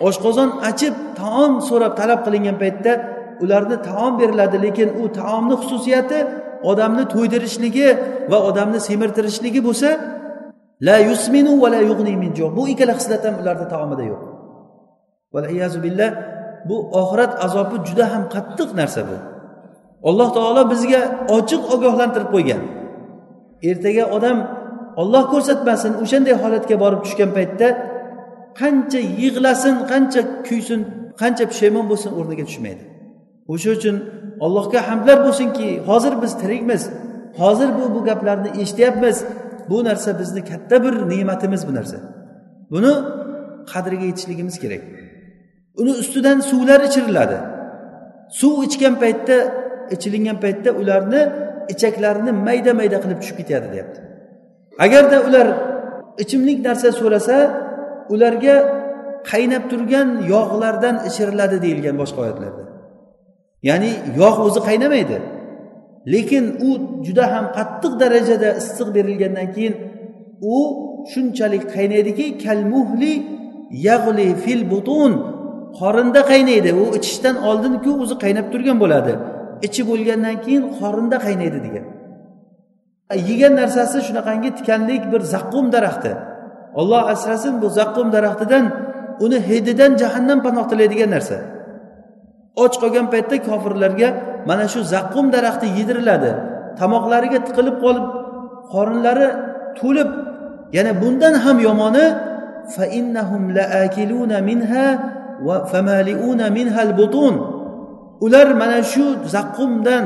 [0.09, 2.93] Oshqozon achib taom so'rab talab qilingan paytda
[3.45, 6.19] ularni taom beriladi lekin u taomni xususiyati
[6.71, 7.89] odamni to'ydirishligi
[8.31, 9.89] va odamni semirtirishligi bo'lsa
[10.87, 14.23] la yusminu va la yug'ni min bu ikkala xislat ham ularni taomida yo'q.
[15.85, 16.11] Billah
[16.69, 19.17] bu oxirat azobi juda ham qattiq narsa bu.
[20.09, 21.01] Alloh taolo bizga
[21.37, 22.63] ochiq ogohlantirib qo'ygan.
[23.71, 24.39] Ertaga odam
[25.01, 27.69] olloh ko'rsatmasin o'shanday holatga borib tushgan paytda
[28.61, 30.81] qancha yig'lasin qancha kuysin
[31.21, 32.83] qancha pushaymon bo'lsin o'rniga tushmaydi.
[33.53, 33.97] O'sha uchun
[34.45, 36.83] allohga hamdlar bo'lsinki hozir biz tirikmiz.
[37.41, 39.17] Hozir bu bu gaplarni eshityapmiz.
[39.71, 41.97] Bu narsa bizni katta bir ne'matimiz bu narsa.
[42.73, 42.93] Buni
[43.73, 44.83] qadriga yetishligimiz kerak.
[45.81, 47.39] Uni ustidan suvlar ichiriladi.
[48.41, 49.37] Suv ichgan paytda
[49.95, 51.23] ichilingan paytda ularni
[51.73, 54.01] ichaklarini mayda mayda qilib tushib ketadi deyapti.
[54.85, 55.47] Agarda ular
[56.23, 57.37] ichimlik narsa so'rasa
[58.15, 58.57] ularga
[59.31, 62.63] qaynab turgan yog'lardan ichiriladi deyilgan boshqa oyatlarda.
[63.69, 65.19] Ya'ni yog' o'zi qaynamaydi
[66.15, 66.71] lekin u
[67.07, 69.75] juda ham qattiq darajada issiq berilgandan keyin
[70.55, 70.57] u
[71.13, 73.13] shunchalik qaynaydiki kalmuhli
[73.89, 75.13] yag'li fil butun
[75.81, 76.71] qorinda qaynaydi.
[76.83, 79.13] U ichishdan oldinku o'zi qaynab turgan bo'ladi.
[79.67, 81.85] Ichi bo'lgandan keyin qorinda qaynaydi degan.
[83.29, 86.13] Yegan narsasi shunaqangi tikanlik bir zaqqum daraxti.
[86.81, 88.65] Olloh asrasin bu zaqqum daraxtidan
[89.25, 91.39] uni hididan jahannam panoh tilaydigan narsa.
[92.63, 94.09] Och qolgan paytda kofirlarga
[94.49, 96.31] mana shu zaqqum daraxti yediriladi.
[96.81, 98.07] Tomoqlariga tiqilib qolib
[98.73, 99.29] qorinlari
[99.79, 100.11] to'lib
[100.77, 102.07] yana bundan ham yomoni
[108.25, 109.05] ular mana shu
[109.35, 110.05] zaqqumdan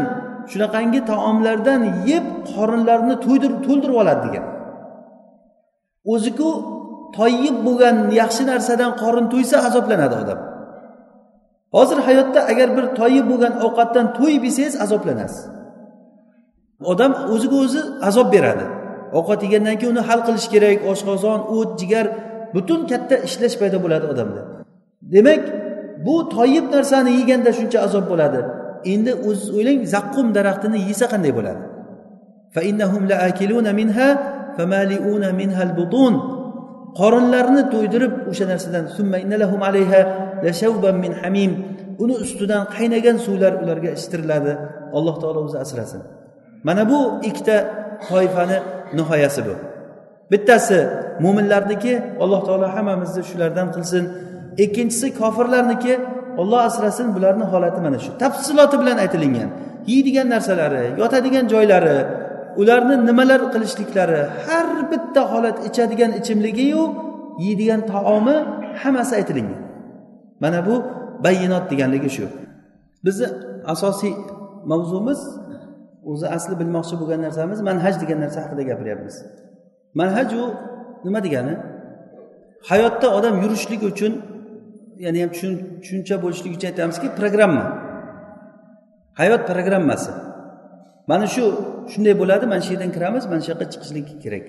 [0.50, 4.44] shunaqangi taomlardan yeb qorinlarini to'ydirib to'ldirib oladi degan.
[6.12, 6.50] O'ziku
[7.18, 10.38] toyib bo'lgan yaxshi narsadan qorin to'ysa azoblanadi odam.
[11.76, 15.42] Hozir hayotda agar bir toyib bo'lgan ovqatdan to'yib yesangiz azoblanasiz.
[16.92, 18.66] Odam o'ziga o'zi azob beradi.
[19.18, 22.06] Ovqat yegandan keyin uni hal qilish kerak oshqozon o't jigar
[22.54, 24.40] butun katta ishlash paydo bo'ladi odamda.
[25.14, 25.42] Demak
[26.06, 28.40] bu toyib narsani yeganda shuncha azob bo'ladi.
[28.92, 31.62] Endi o'ziz o'ylang zaqqum daraxtini yesa qanday bo'ladi?
[37.00, 38.84] Qorinlarini to'ydirib o'sha narsadan
[42.02, 44.52] uni ustidan qaynagan suvlar ularga ichtiriladi
[44.98, 46.02] alloh taolo o'zi asrasin.
[46.66, 47.56] Mana bu ikkita
[48.08, 48.58] toifani
[48.98, 49.54] nihoyasi bu.
[50.32, 50.78] Bittasi
[51.24, 51.92] mo'minlarniki
[52.24, 54.04] alloh taolo hammamizni shulardan qilsin.
[54.64, 55.94] Ikkinchisi kofirlarniki
[56.40, 58.10] olloh asrasin bularni holati mana shu.
[58.22, 59.50] Tafsiloti bilan aytilingan.
[59.92, 61.98] Yeydigan narsalari yotadigan joylari
[62.60, 66.82] ularni nimalar qilishliklari har bitta holat ichadigan ichimligiyu
[67.44, 68.36] yeydigan taomi
[68.82, 69.60] hammasi aytilingan.
[70.42, 70.74] Mana bu
[71.24, 72.26] bayinot deganligi shu.
[73.04, 73.26] Bizni
[73.74, 74.14] asosiy
[74.70, 75.20] mavzumiz
[76.10, 79.16] o'zi asli bilmoqchi bo'lgan narsamiz manhaj degan narsa haqida gapiryapmiz.
[80.00, 80.44] Manhaj u
[81.04, 81.54] nima degani?
[82.70, 84.12] Hayotda odam yurishlik uchun
[85.04, 87.64] ya'ni ham tushuncha bo'lishlik uchun aytamizki programma
[89.20, 90.12] hayot programmasi.
[91.10, 91.44] Mana shu
[91.92, 94.44] shunday bo'ladi mana shu yerdan kiramiz mana shu yoqqa chiqishlik kerak.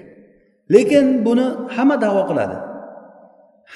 [0.74, 1.46] Lekin buni
[1.76, 2.58] hamma davo qiladi.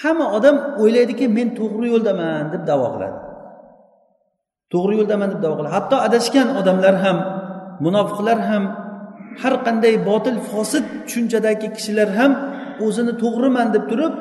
[0.02, 3.18] Hamma odam o'ylaydiki men to'g'ri yo'ldaman deb davo qiladi.
[4.74, 5.74] To'g'ri yo'ldaman deb davo qiladi.
[5.78, 7.18] Hatto adashgan odamlar ham
[7.86, 8.64] munofiqlar ham
[9.42, 12.32] har qanday botil fosil tushunchadagi kishilar ham
[12.86, 14.14] o'zini to'g'riman deb turib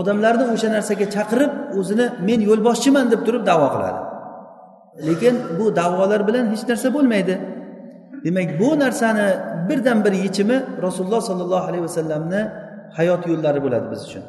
[0.00, 4.00] odamlarni o'sha narsaga chaqirib o'zini men yo'lboshchiman deb turib davo qiladi.
[5.08, 7.34] Lekin bu davolar bilan hech narsa bo'lmaydi.
[8.24, 9.26] Demak bu narsani
[9.68, 12.40] birdan bir yechimi rasululloh sollallohu alayhi vasallamni
[12.98, 14.24] hayot yo'llari bo'ladi biz uchun.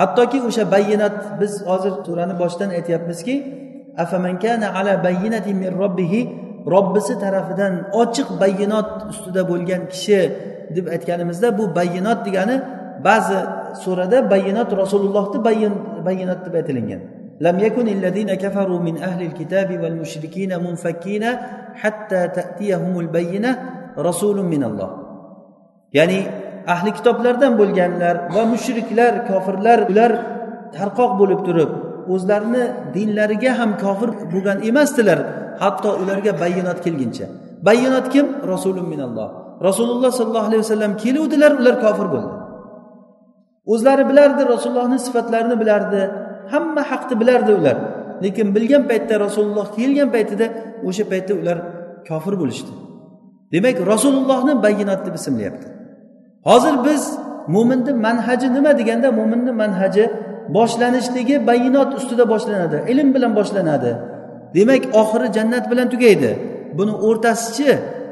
[0.00, 3.34] Hattoki o'sha bayinat biz hozir surani boshidan aytyapmizki
[6.66, 10.20] robbisi tarafidan ochiq bayinot ustida bo'lgan kishi
[10.76, 12.56] deb aytganimizda bu bayinot degani
[13.06, 13.38] ba'zi
[13.83, 15.37] surada bayinot rasulullohni
[16.07, 17.03] bayinot deb aytilingan
[17.35, 21.23] لم يكن الذين كفروا من أهل الكتاب والمشركين منفكين
[21.75, 23.51] حتى تأتيهم البينة
[23.99, 24.89] رسول من الله
[25.97, 26.19] ya'ni
[26.73, 30.11] ahli kitoblardan bo'lganlar va mushriklar kofirlar ular
[30.77, 31.71] tarqoq bo'lib turib
[32.13, 32.63] o'zlarini
[32.95, 35.19] dinlariga ham kofir bo'lgan emasdilar
[35.61, 37.27] hatto ularga bayinot kelguncha
[37.67, 39.29] bayinot kim rasulun minalloh
[39.67, 42.33] rasululloh sollallohu alayhi vasallam keluvdilar ular kofir bo'ldi
[43.72, 46.00] O'zlari bilardi rasulullohni sifatlarini bilardi
[46.52, 47.76] hamma haqni bilardi ular.
[48.24, 50.46] Lekin bilgan paytda rasululloh kelgan paytida
[50.88, 51.58] o'sha paytda ular
[52.08, 52.72] kofir bo'lishdi.
[53.52, 55.68] Demak rasulullohni bayinot deb ismlayapti.
[56.48, 57.02] Hozir biz
[57.54, 60.04] mo'minni manhaji nima deganda mo'minni manhaji
[60.56, 63.92] boshlanishligi bayinot ustida boshlanadi ilm bilan boshlanadi.
[64.56, 66.30] Demak oxiri jannat bilan tugaydi.
[66.78, 67.70] Buni o'rtasichi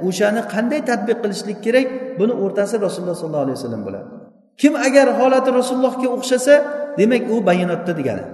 [0.08, 1.86] o'shani qanday tadbiq qilishlik kerak?
[2.20, 4.08] Buni o'rtasi rasululloh sollallohu alayhi vasallam bo'ladi.
[4.60, 6.54] Kim agar holati rasulullohga o'xshasa
[6.98, 8.24] demak u bayinotda degani.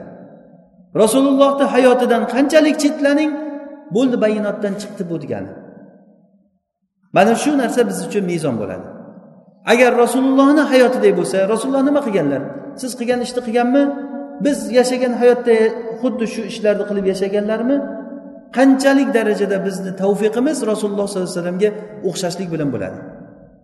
[1.02, 3.30] Rasulullohni hayotidan qanchalik chetlaning
[3.96, 5.50] bo'ldi bayinotdan chiqdi bu degani.
[7.16, 8.86] Mana shu narsa biz uchun mezon bo'ladi.
[9.72, 12.42] Agar rasulullohni hayotidek bo'lsa rasululloh nima qilganlar?
[12.80, 13.82] Siz qilgan ishni qilganmi?
[14.44, 15.54] Biz yashagan hayotda
[16.00, 17.76] xuddi shu ishlarni qilib yashaganlarmi?
[18.56, 21.70] Qanchalik darajada bizni tavfiqimiz rasululloh sollallohu alayhi vasallamga
[22.08, 22.98] o'xshashlik bilan bo'ladi?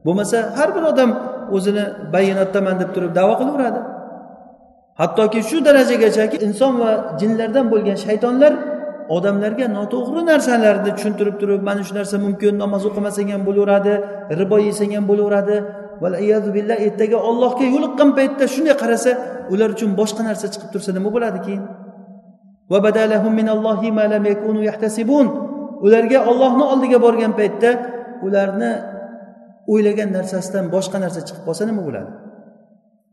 [0.07, 1.11] Bo'lmasa har bir odam
[1.57, 1.85] o'zini
[2.15, 3.81] bayinotdaman deb turib davo qilaveradi.
[5.01, 6.91] Hattoki shu darajagachaki inson va
[7.21, 8.53] jinlardan bo'lgan shaytonlar
[9.17, 13.95] odamlarga noto'g'ri narsalarni tushuntirib turib mana shu narsa mumkin namoz o'qimasang ham bo'laveradi
[14.41, 15.57] ribo yesang ham bo'laveradi
[16.57, 19.11] billah ertaga ollohga yo'liqqan paytda shunday qarasa
[19.53, 21.65] ular uchun boshqa narsa chiqib tursa nima bo'ladi keyin?
[25.87, 27.71] Ularga ollohni oldiga borgan paytda
[28.27, 28.71] ularni
[29.73, 32.11] o'ylagan narsasidan boshqa narsa chiqib qolsa nima bo'ladi?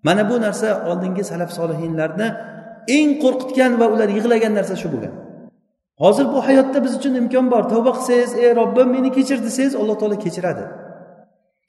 [0.08, 2.28] Mana bu narsa oldingi salaf solihinlarni
[2.98, 5.14] eng qo'rqitgan va ular yig'lagan narsa shu bo'lgan.
[6.04, 7.64] Hozir bu hayotda biz uchun imkon bor.
[7.74, 10.64] Tavba qilsangiz ey robbim meni kechir desangiz alloh taolo kechiradi.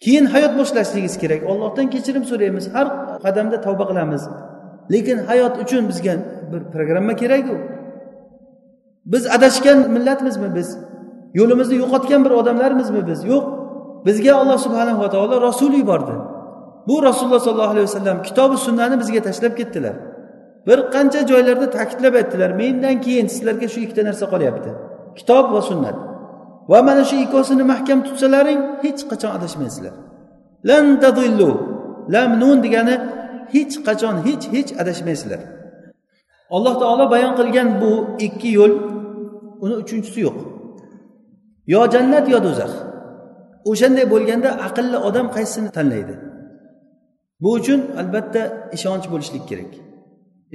[0.04, 1.40] Keyin hayot boshlashligingiz kerak.
[1.50, 2.64] Ollohdan kechirim so'raymiz.
[2.74, 2.86] Har
[3.24, 4.22] qadamda tavba qilamiz.
[4.92, 6.14] Lekin hayot uchun bizga
[6.52, 7.56] bir programma kerakku
[9.12, 10.78] biz adashgan millatmizmi biz?
[11.34, 13.24] Yo'limizni yo'qotgan bir odamlarmizmi biz?
[13.24, 13.44] Yo'q.
[14.06, 16.14] Bizga alloh subhanava taolo rasul yubordi.
[16.88, 19.94] Bu rasululloh sollallohu alayhi vasallam kitobi sunnani bizga tashlab ketdilar.
[20.66, 24.70] Bir qancha joylarda ta'kidlab aytdilar mendan keyin sizlarga shu ikkita narsa qolyapti
[25.18, 25.96] kitob va sunnat.
[26.70, 29.94] Va mana shu ikkovsini mahkam tutsalaring hech qachon adashmaysizlar.
[30.68, 31.50] Lan tadillu
[32.14, 32.94] lam nun degani
[33.54, 35.40] hech qachon hech hech adashmaysizlar.
[36.56, 37.92] Alloh taolo bayon qilgan bu
[38.26, 38.72] ikki yo'l
[39.64, 40.38] uni uchinchisi yo'q.
[41.72, 42.72] Yo jannat yo do'zax.
[43.70, 46.14] O'shanday bo'lganda aqlli odam qaysisini tanlaydi?
[47.42, 48.42] Bu uchun albatta
[48.76, 49.72] ishonch bo'lishlik kerak.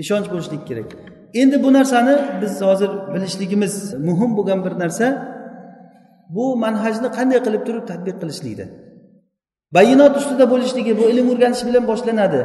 [0.03, 0.89] Ishonch bo'lishlik kerak.
[1.41, 3.74] Endi bu narsani biz hozir bilishligimiz
[4.07, 5.07] muhim bo'lgan bir narsa
[6.36, 8.66] bu manhajni qanday qilib turib tadbiq qilishlikda
[9.76, 12.41] bayinot ustida bo'lishligi bu ilm o'rganish bilan boshlanadi.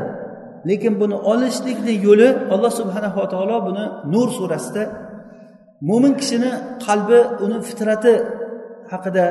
[0.69, 4.83] Lekin buni olishlikni yo'li alloh subhanava taolo buni nur surasida
[5.89, 6.51] mo'min kishini
[6.87, 8.15] qalbi uni fitrati
[8.93, 9.25] haqida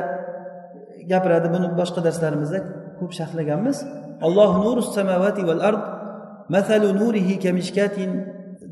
[1.11, 2.59] gapiradi buni boshqa darslarimizda
[2.99, 3.77] ko'p sharhlaganmiz
[4.27, 5.81] alloh nuru samavati val ard
[6.55, 8.11] masalu nurihi kamishkatin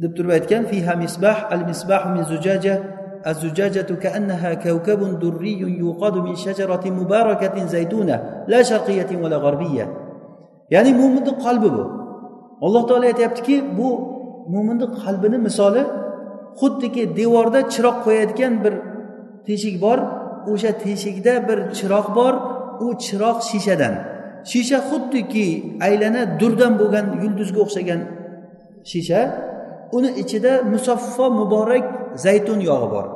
[0.01, 2.75] deb turib aytgan fiha misbah al misbah min zujaja
[3.31, 9.85] الزجاجة كأنها كوكب دري يوقد من شجرة مباركة زيتونة لا شرقية ولا غربية
[10.73, 11.83] ya'ni mo'minni qalbi bu
[12.65, 13.89] alloh taolo aytyaptiki bu
[14.53, 15.83] mo'minni qalbini misoli
[16.59, 18.73] xuddiki devorda chiroq qo'yadigan bir
[19.47, 19.99] teshik bor
[20.52, 22.34] O'sha teshikda bir chiroq bor
[22.84, 23.94] u chiroq shishadan.
[24.50, 25.46] Shisha xuddiki
[25.86, 28.00] aylana durdan bo'lgan yulduzga o'xshagan
[28.90, 29.20] shisha.
[29.96, 31.84] Uni ichida musaffo muborak
[32.24, 33.06] zaytun yog'i bor.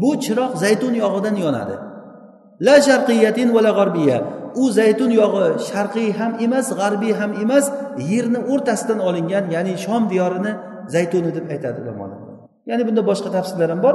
[0.00, 1.76] Bu chiroq zaytun yog'idan yonadi.
[2.66, 4.18] La sharqiyatin va la g'arbiya.
[4.62, 7.64] U zaytun yog'i sharqiy ham emas g'arbiy ham emas
[8.12, 10.52] yerni o'rtasidan olingan ya'ni shom diyorini
[10.94, 12.18] zaytuni deb aytadi ulamolar
[12.70, 13.94] ya'ni bunda boshqa tafsirlar ham bor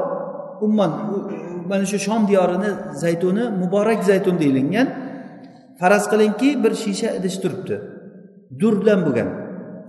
[0.66, 0.92] umuman
[1.72, 2.70] mana shu shom diyorini
[3.04, 4.88] zaytuni muborak zaytun deyilgan.
[5.80, 7.76] Faraz qilingki bir shisha idish turibdi.
[8.60, 9.30] Dur bilan bo'lgan.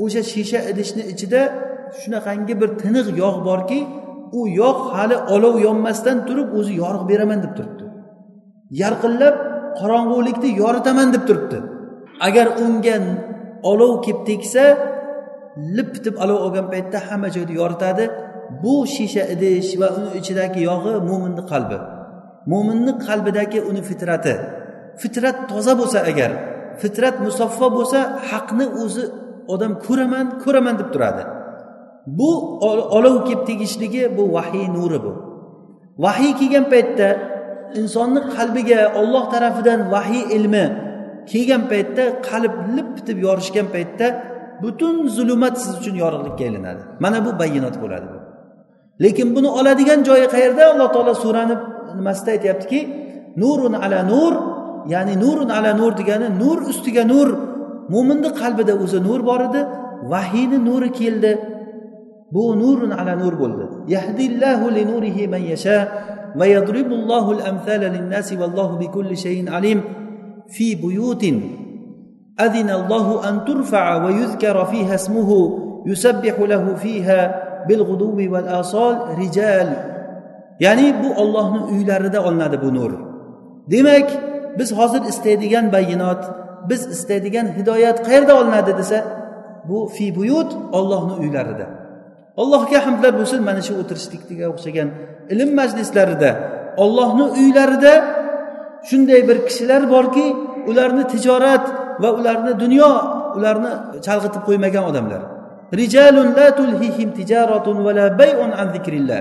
[0.05, 1.41] O'sha shisha idishni ichida
[2.01, 3.81] shunaqangi bir tiniq yog' borki
[4.39, 7.85] u yog' hali olov yonmasdan turib o'zi yorug' beraman deb turibdi.
[8.83, 9.37] Yarqillab
[9.79, 11.59] qorong'ulikni yoritaman deb turibdi.
[12.27, 12.97] Agar unga
[13.70, 14.64] olov kelib tegsa
[15.77, 18.05] lip deb olov olgan paytda hamma joyni yoritadi.
[18.63, 21.79] Bu shisha idish va uni ichidagi yog'i mo'minni qalbi.
[22.53, 24.35] Mo'minni qalbidagi uni fitrati.
[25.03, 26.31] Fitrat toza bo'lsa agar
[26.81, 29.05] fitrat musaffo bo'lsa haqni o'zi
[29.55, 31.23] odam ko'raman ko'raman deb turadi.
[32.19, 32.31] Bu
[32.99, 35.13] olov kelib tegishligi bu vahiy nuri bu.
[36.05, 37.09] Vahiy kelgan paytda
[37.81, 40.67] insonni qalbiga olloh tarafidan vahiy ilmi
[41.31, 44.07] kelgan paytda qalb lip deb yorishgan paytda
[44.63, 46.83] butun zulumat siz uchun yorug'likka aylanadi.
[47.05, 48.07] Mana bu bayonot bo'ladi
[49.04, 51.56] lekin buni oladigan joyi qayerda alloh taolo surani
[51.98, 52.80] nimasida aytyaptiki
[53.42, 54.34] nurun ala nur
[54.94, 57.28] ya'ni nurun ala nur degani nur ustiga nur
[57.94, 59.62] mo'minni qalbida o'zi nur bor edi
[60.12, 61.32] vahiyni nuri keldi
[62.34, 63.66] bu nurun ala nur bo'ldi
[63.96, 65.80] yahdillahu li nurihi man yasha
[66.39, 69.80] va yadribullohu al-amthala lin-nasi vallohu bikulli shay'in alim
[70.56, 71.38] fi buyutin
[72.39, 75.30] أذن الله أن ترفع ويذكر فيها اسمه
[75.86, 78.27] يسبح له فيها bil g'udubi
[78.61, 79.69] asol rijal.
[80.64, 82.93] Ya'ni bu ollohni uylarida olinadi bu nur.
[83.71, 84.09] Demak
[84.59, 86.23] biz hozir istaydigan bayinot
[86.69, 88.99] biz istaydigan hidoyat qayerda olinadi desa
[89.69, 91.67] bu fi buyut ollohni uylarida.
[92.37, 94.89] Allohga hamdlar bo'lsin mana shu o'tirishlikga o'xshagan
[95.33, 96.31] ilm majlislarida
[96.85, 97.95] ollohni uylarida
[98.89, 100.27] shunday bir kishilar borki
[100.71, 101.64] ularni tijorat
[102.03, 102.91] va ularni dunyo
[103.39, 103.73] ularni
[104.07, 105.23] chalg'itib qo'ymagan odamlar.
[105.73, 109.21] Rijalun la tulhihim tijaratun va la bay'un an zikrillah.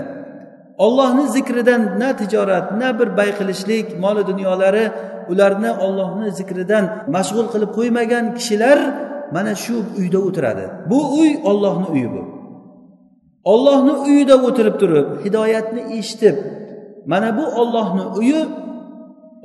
[0.77, 4.85] Ollohni zikridan na tijorat na bir bay qilishlik moli dunyolari
[5.31, 6.85] ularni ollohni zikridan
[7.15, 8.79] mashg'ul qilib qo'ymagan kishilar
[9.35, 10.65] mana shu uyda o'tiradi.
[10.89, 12.21] Bu uy ollohni uyi bu.
[13.53, 16.35] Ollohni uyida o'tirib turib hidoyatni eshitib
[17.11, 18.41] mana bu ollohni uyi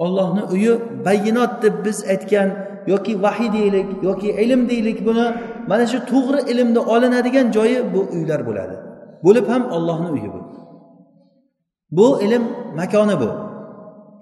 [0.05, 0.73] ollohni uyi
[1.05, 2.49] bayinot deb biz aytgan
[2.87, 5.27] yoki vahiy deylik yoki ilm deylik buni
[5.69, 8.77] mana shu to'g'ri ilmni olinadigan joyi bu uylar bo'ladi.
[9.25, 10.41] Bo'lib ham ollohni uyi bu.
[11.91, 12.45] Bu ilm
[12.77, 13.31] makoni bu.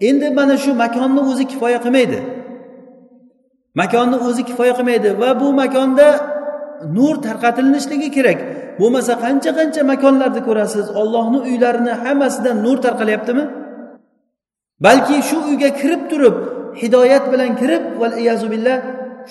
[0.01, 2.20] Endi mana shu makonni o'zi kifoya qilmaydi.
[3.80, 6.09] Makonni o'zi kifoya qilmaydi va bu makonda
[6.97, 8.39] nur tarqatilishligi kerak.
[8.80, 10.86] Bo'lmasa qancha qancha makonlarni ko'rasiz?
[11.01, 13.45] Ollohni uylarini hammasidan nur tarqalyaptimi?
[14.84, 16.36] Balki shu uyga kirib turib
[16.82, 18.14] hidoyat bilan kirib val
[18.53, 18.76] billah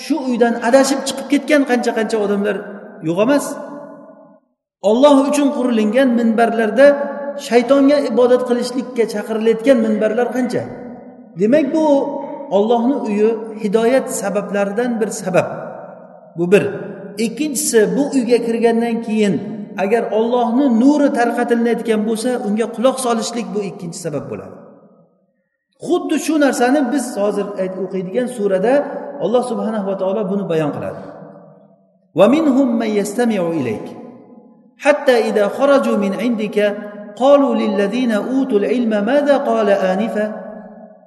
[0.04, 2.56] shu uydan adashib chiqib ketgan qancha qancha odamlar
[3.08, 3.46] yo'q emas.
[4.90, 6.88] Olloh uchun qurilingan minbarlarda
[7.48, 10.64] shaytonga ibodat qilishlikka chaqirilayotgan minbarlar qancha?
[11.40, 11.86] Demak bu
[12.58, 13.30] ollohni uyi
[13.64, 15.48] hidoyat sabablaridan bir sabab.
[16.38, 16.64] Bu bir.
[17.26, 19.36] Ikkinchisi bu uyga kirgandan keyin
[19.84, 24.56] agar ollohni nuri tarqatilayotgan bo'lsa unga quloq solishlik bu ikkinchi sabab bo'ladi.
[25.88, 27.48] Xuddi shu narsani biz hozir
[27.84, 28.74] o'qiydigan surada
[29.25, 31.13] alloh subhanahu va taolo buni bayon qiladi
[32.13, 33.87] ومنهم من يستمع إليك
[34.79, 36.77] حتى إذا خرجوا من عندك
[37.17, 40.27] قالوا للذين أوتوا العلم ماذا قال آنفا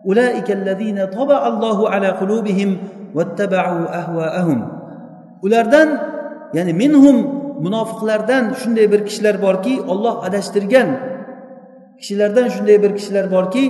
[0.06, 2.78] أولئك الذين طبع الله على قلوبهم
[3.16, 4.60] واتبعوا أهواءهم
[5.46, 5.90] ulardan
[6.58, 7.18] ya'ni minhum
[7.62, 10.90] munofiqlardan shunday bir kishilar borki olloh adashtirgan
[12.02, 13.64] kishilardan shunday bir kishilar borki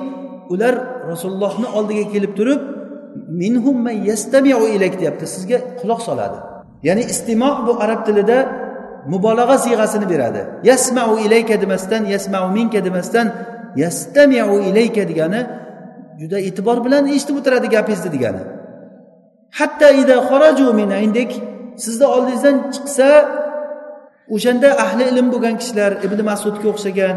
[0.54, 0.76] ular
[1.12, 2.62] rasulullohni oldiga kelib turib
[3.43, 5.27] minhum yastamiu ilayk deyapti.
[5.35, 6.39] Sizga quloq soladi.
[6.83, 8.39] Ya'ni istimo bu arab tilida
[9.13, 10.43] mubolag'a siyg'asini beradi.
[10.71, 13.27] Yasmau ilayka demasdan yasmau minka demasdan
[13.83, 15.41] yastamiu ilayka degani
[16.21, 18.43] juda e'tibor bilan eshitib o'tiradi gapingizni degani.
[19.59, 21.31] Hatta ida xoraju min indik
[21.85, 23.09] sizni oldingizdan chiqsa
[24.35, 27.17] o'shanda ahli ilm bo'lgan kishilar ibn masudga o'xshagan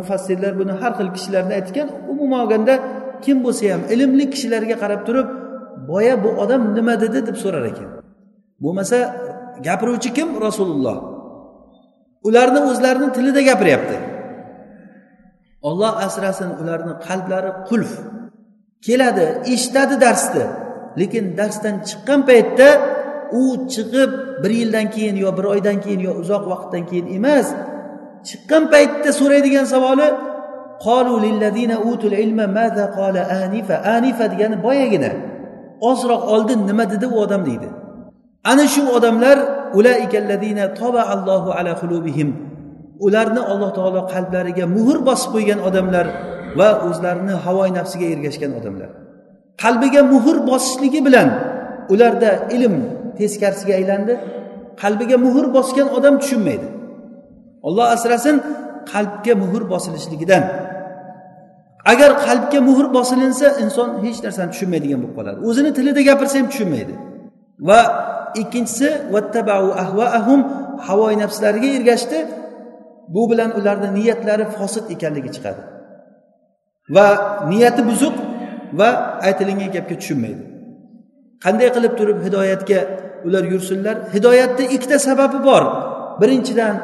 [0.00, 2.74] mufassirlar buni har xil kishilarni aytgan umuman olganda
[3.24, 5.28] kim bo'lsa ham ilmli kishilarga qarab turib
[5.90, 7.88] boya bu odam nima dedi deb so'rar ekan.
[8.62, 8.98] Bo'lmasa
[9.66, 10.28] gapiruvchi kim?
[10.46, 10.98] Rasululloh.
[12.28, 13.96] Ularni o'zlarini tilida gapiryapti.
[15.68, 17.92] Olloh asrasin ularni qalblari qulf.
[18.86, 20.44] Keladi eshitadi darsni
[21.00, 22.68] lekin darsdan chiqqan paytda
[23.40, 23.42] u
[23.74, 24.10] chiqib
[24.42, 27.46] bir yildan keyin yo bir oydan keyin yo uzoq vaqtdan keyin emas
[28.28, 30.08] chiqqan paytda so'raydigan savoli
[30.84, 35.10] qolu lillazina utul ilma maza qala anifa anifa degani boyagina
[35.90, 37.68] ozroq oldin nima dedi u odam deydi
[38.50, 39.38] ana shu odamlar
[41.14, 42.28] allohu ala qulubihim
[43.06, 46.06] ularni alloh taolo qalblariga muhr bosib qo'ygan odamlar
[46.58, 48.90] va o'zlarini havoy nafsiga ergashgan odamlar
[49.62, 51.28] qalbiga muhr bosishligi bilan
[51.92, 52.74] ularda ilm
[53.18, 54.14] teskarisiga aylandi
[54.82, 56.66] qalbiga muhr bosgan odam tushunmaydi
[57.66, 58.36] olloh asrasin
[58.92, 60.42] qalbga muhr bosilishligidan
[61.84, 65.38] agar qalbga muhr bosilinsa inson hech narsani tushunmaydigan bo'lib qoladi.
[65.48, 66.94] O'zini tilida gapirsa ham tushunmaydi.
[67.68, 67.80] Va
[68.42, 68.88] ikkinchisi
[70.86, 72.18] havoyi nafslariga ergashdi.
[73.14, 75.62] Bu bilan ularni niyatlari fosil ekanligi chiqadi.
[76.94, 77.06] Va
[77.50, 78.16] niyati buzuq
[78.78, 78.88] va
[79.26, 80.42] aytilingan gapga tushunmaydi.
[81.44, 82.80] Qanday qilib turib hidoyatga
[83.26, 83.96] ular yursinlar?
[84.14, 85.62] Hidoyatni ikkita sababi bor.
[86.20, 86.76] Birinchidan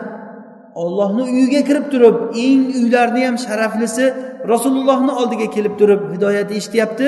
[0.83, 4.05] ollohni uyiga kirib turib eng uylarni ham sharaflisi
[4.53, 7.07] rasulullohni oldiga kelib turib hidoyat eshityapti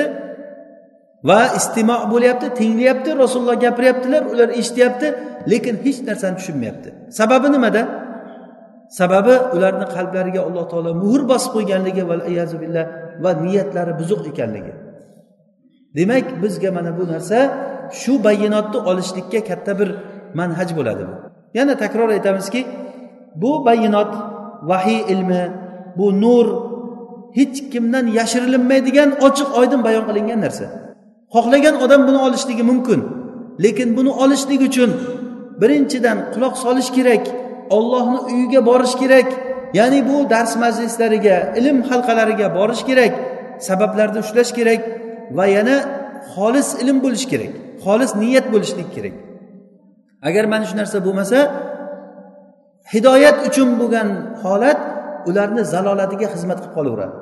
[1.29, 5.07] va istimo bo'lyapti tinglayapti rasululloh gapiryaptilar ular eshityapti
[5.51, 6.89] lekin hech narsani tushunmayapti.
[7.19, 7.81] Sababi nimada?
[8.99, 12.03] Sababi ularni qalblariga alloh taolo muhr bosib qo'yganligi
[12.63, 12.85] billah
[13.23, 14.73] va niyatlari buzuq ekanligi.
[15.97, 17.39] Demak bizga mana bu narsa
[18.01, 19.89] shu bayonotni olishlikka katta bir
[20.39, 21.15] manhaj bo'ladi bu.
[21.57, 22.61] Yana takror aytamizki
[23.41, 24.11] bu bayonot
[24.69, 25.43] vahiy ilmi
[25.97, 26.70] bu nur
[27.37, 30.65] hech kimdan yashirilinmaydigan ochiq oydin bayon qilingan narsa.
[31.35, 32.99] Xohlagan odam buni olishligi mumkin
[33.63, 34.89] lekin buni olishlik uchun
[35.61, 37.23] birinchidan quloq solish kerak
[37.77, 39.27] ollohni uyiga borish kerak
[39.79, 43.13] ya'ni bu dars majlislariga ilm halqalariga borish kerak
[43.67, 44.81] sabablarni ushlash kerak
[45.37, 45.75] va yana
[46.33, 47.53] xolis ilm bo'lishi kerak
[47.85, 49.15] xolis niyat bo'lishlik kerak.
[50.27, 51.39] Agar mana shu narsa bo'lmasa
[52.93, 54.09] hidoyat uchun bo'lgan
[54.43, 54.79] holat
[55.29, 57.15] ularni zalolatiga xizmat qilib qolaveradi.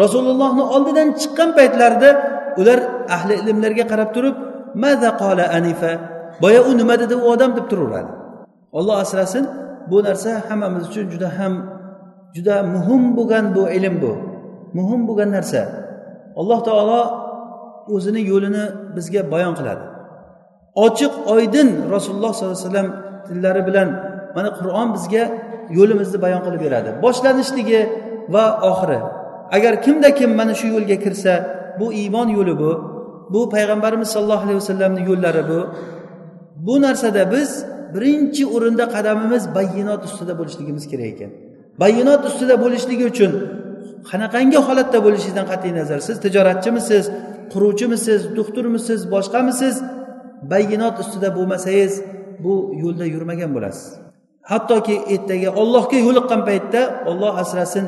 [0.00, 2.10] Rasulullohni oldidan chiqqan paytlarida
[2.60, 2.78] ular
[3.16, 4.36] ahli ilmlarga qarab turib
[4.82, 5.92] maza qola anifa?
[6.42, 7.14] Boya u nima dedi?
[7.22, 8.12] U odam deb turaveradi.
[8.78, 9.44] Olloh asrasin
[9.90, 11.54] bu narsa hammamiz uchun juda ham
[12.36, 14.12] juda muhim bo'lgan bu ilm bu.
[14.78, 15.62] Muhim bo'lgan narsa.
[16.40, 17.02] Alloh taolo
[17.94, 18.64] o'zini yo'lini
[18.96, 19.84] bizga bayon qiladi.
[20.84, 22.88] Ochiq oydin rasululloh sollallohu alayhi vasallam
[23.26, 23.88] tillari bilan
[24.36, 25.24] mana qur'on bizga
[25.78, 26.90] yo'limizni bayon qilib beradi.
[27.04, 27.80] Boshlanishligi
[28.34, 28.98] va oxiri.
[29.56, 31.32] Agar kimda kim mana shu yo'lga kirsa
[31.80, 32.72] bu iymon yo'li bu
[33.32, 35.60] bu payg'ambarimiz sollallohu alayhi vasallamni yo'llari bu.
[36.66, 37.50] Bu narsada biz
[37.94, 41.30] birinchi o'rinda qadamimiz bayinot ustida bo'lishligimiz kerak ekan.
[41.82, 43.32] Bayinot ustida bo'lishligi uchun
[44.10, 47.04] qanaqangi holatda bo'lishingizdan qat'iy nazar siz tijoratchimisiz?
[47.52, 48.20] Quruvchimisiz?
[48.38, 49.74] Doktormisiz boshqamisiz?
[50.52, 51.92] Bayinot ustida bo'lmasangiz
[52.44, 53.86] bu yo'lda yurmagan bo'lasiz.
[54.50, 56.80] Hattoki ertaga ollohga yo'liqqan paytda
[57.10, 57.84] olloh asrasin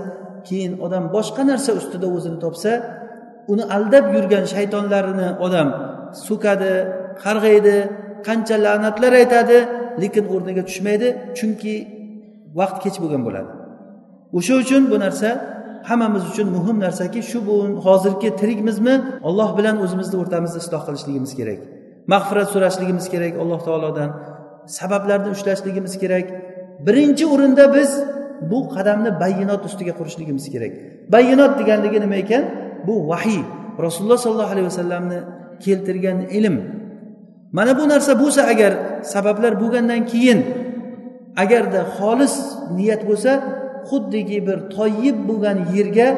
[0.48, 2.72] keyin odam boshqa narsa ustida o'zini topsa
[3.52, 5.68] uni aldab yurgan shaytonlarini odam
[6.26, 6.72] so'kadi
[7.24, 7.76] qarg'aydi
[8.26, 9.58] qancha la'natlar aytadi
[10.02, 11.74] lekin o'rniga tushmaydi chunki
[12.58, 13.50] vaqt kech bo'lgan bo'ladi.
[14.38, 15.28] O'sha uchun bu narsa
[15.88, 18.94] hammamiz uchun muhim narsaki shu bu hozirgi tirikmizmi?
[19.28, 21.60] Olloh bilan o'zimizni o'rtamizni isloh qilishligimiz kerak.
[22.12, 24.10] Mag'firat so'rashligimiz kerak alloh taolodan.
[24.78, 26.26] Sabablarni ushlashligimiz kerak.
[26.86, 27.90] Birinchi o'rinda biz
[28.50, 30.72] bu qadamni bayinot ustiga qurishligimiz kerak.
[31.14, 32.42] Bayinot deganligi nima ekan?
[32.86, 33.42] Bu vahiy.
[33.86, 35.18] Rasululloh sollallohu alayhi vasallamni
[35.64, 36.56] keltirgan ilm.
[37.56, 38.72] Mana bu narsa bo'lsa agar
[39.14, 40.40] sabablar bo'lgandan keyin
[41.42, 42.34] agarda xolis
[42.78, 43.32] niyat bo'lsa
[43.88, 46.08] xuddiki bir toyib bo'lgan yerga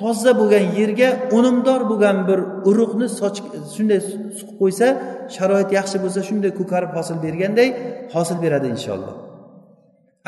[0.00, 2.40] toza bo'lgan yerga unumdor bo'lgan bir
[2.70, 3.38] urug'ni soch
[3.74, 4.00] shunday
[4.38, 4.86] suqib qo'ysa
[5.34, 7.68] sharoit yaxshi bo'lsa shunday ko'karib hosil berganday
[8.14, 9.31] hosil beradi inshaalloh.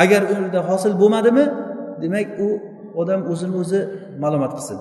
[0.03, 1.45] Agar unda hosil bo'lmadimi
[2.03, 2.49] demak u
[3.01, 3.80] odam o'zini o'zi
[4.22, 4.78] ma'lumot qilsin.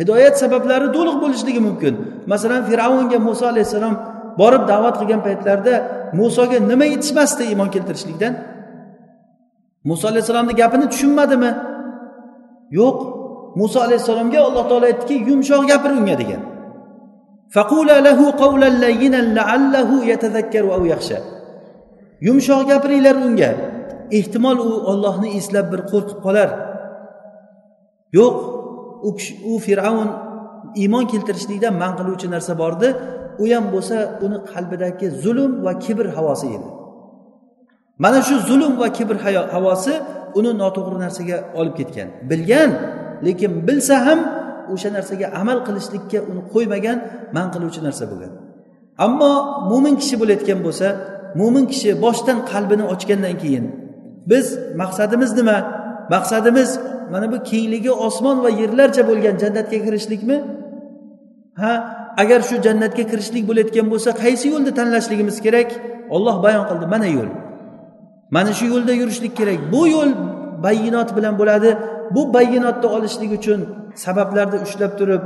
[0.00, 1.94] Hidoyat sabablari to'liq bo'lishligi mumkin.
[2.32, 3.94] Masalan fir'avnga muso alayhissalom
[4.40, 5.74] borib da'vat qilgan paytlarida
[6.20, 8.32] musoga nima yetishmasdi iymon keltirishlikdan?
[9.88, 11.50] Muso alayhissalomni gapini tushunmadimi?
[12.78, 12.98] Yo'q.
[13.60, 16.42] Muso alayhissalomga alloh taolo aytdiki yumshoq gapir unga degan.
[22.26, 23.50] Yumshoq gapiringlar unga.
[24.18, 26.48] Ehtimol u ollohni eslab bir qo'rqib qolar.
[28.18, 28.36] Yo'q
[29.08, 30.08] u kishi u fir'avn
[30.82, 32.88] iymon keltirishlikdan man qiluvchi narsa bor edi
[33.42, 33.96] u ham bo'lsa
[34.26, 36.68] uni qalbidagi zulm va kibr havosi edi.
[38.02, 39.16] Mana shu zulm va kibr
[39.54, 39.94] havosi
[40.38, 42.08] uni noto'g'ri narsaga olib ketgan.
[42.30, 42.70] Bilgan
[43.26, 44.20] lekin bilsa ham
[44.72, 46.98] o'sha narsaga amal qilishlikka uni qo'ymagan
[47.36, 48.32] man qiluvchi narsa bo'lgan.
[49.06, 49.32] Ammo
[49.70, 50.86] mo'min kishi bo'layotgan bo'lsa
[51.40, 53.64] mo'min kishi boshdan qalbini ochgandan keyin
[54.30, 54.46] biz
[54.80, 55.58] maqsadimiz nima?
[56.10, 56.70] Maqsadimiz
[57.12, 60.36] mana bu kengligi osmon va yerlarcha bo'lgan jannatga kirishlikmi?
[61.62, 61.72] Ha
[62.22, 65.68] agar shu jannatga kirishlik bo'layotgan bo'lsa qaysi yo'lni tanlashligimiz kerak?
[66.14, 67.30] Olloh bayon qildi mana yo'l.
[68.36, 69.58] Mana shu yo'lda yurishlik kerak.
[69.72, 70.10] Bu yo'l
[70.66, 71.70] bayinot bilan bo'ladi.
[72.14, 73.60] Bu bayinotni olishlik uchun
[74.04, 75.22] sabablarni ushlab turib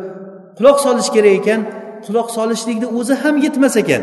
[0.59, 1.61] quloq solish kerak ekan.
[2.07, 4.03] Quloq solishlikni o'zi ham yetmas ekan.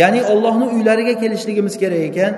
[0.00, 2.32] Ya'ni ollohni uylariga kelishligimiz kerak ekan.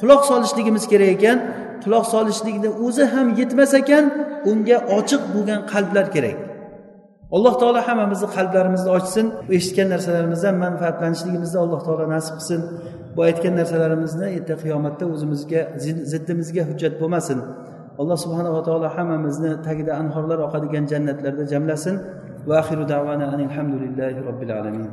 [0.00, 1.38] Quloq solishligimiz kerak ekan.
[1.84, 4.04] Quloq solishlikni o'zi ham yetmas ekan
[4.50, 6.36] unga ochiq bo'lgan qalblar kerak.
[7.36, 9.26] Alloh taolo hammamizni qalblarimizni ochsin
[9.56, 12.60] eshitgan narsalarimizdan manfaatlanishligimizni alloh taolo nasib qilsin.
[13.14, 15.60] Bu aytgan narsalarimizni erta qiyomatda o'zimizga
[16.12, 17.38] ziddimizga hujjat bo'lmasin.
[18.00, 21.94] Alloh subhanava taolo hammamizni tagida anhorlar oqadigan jannatlarda jamlasin.
[22.48, 24.90] Va axiru davana alhamdulillahi robbil alamin.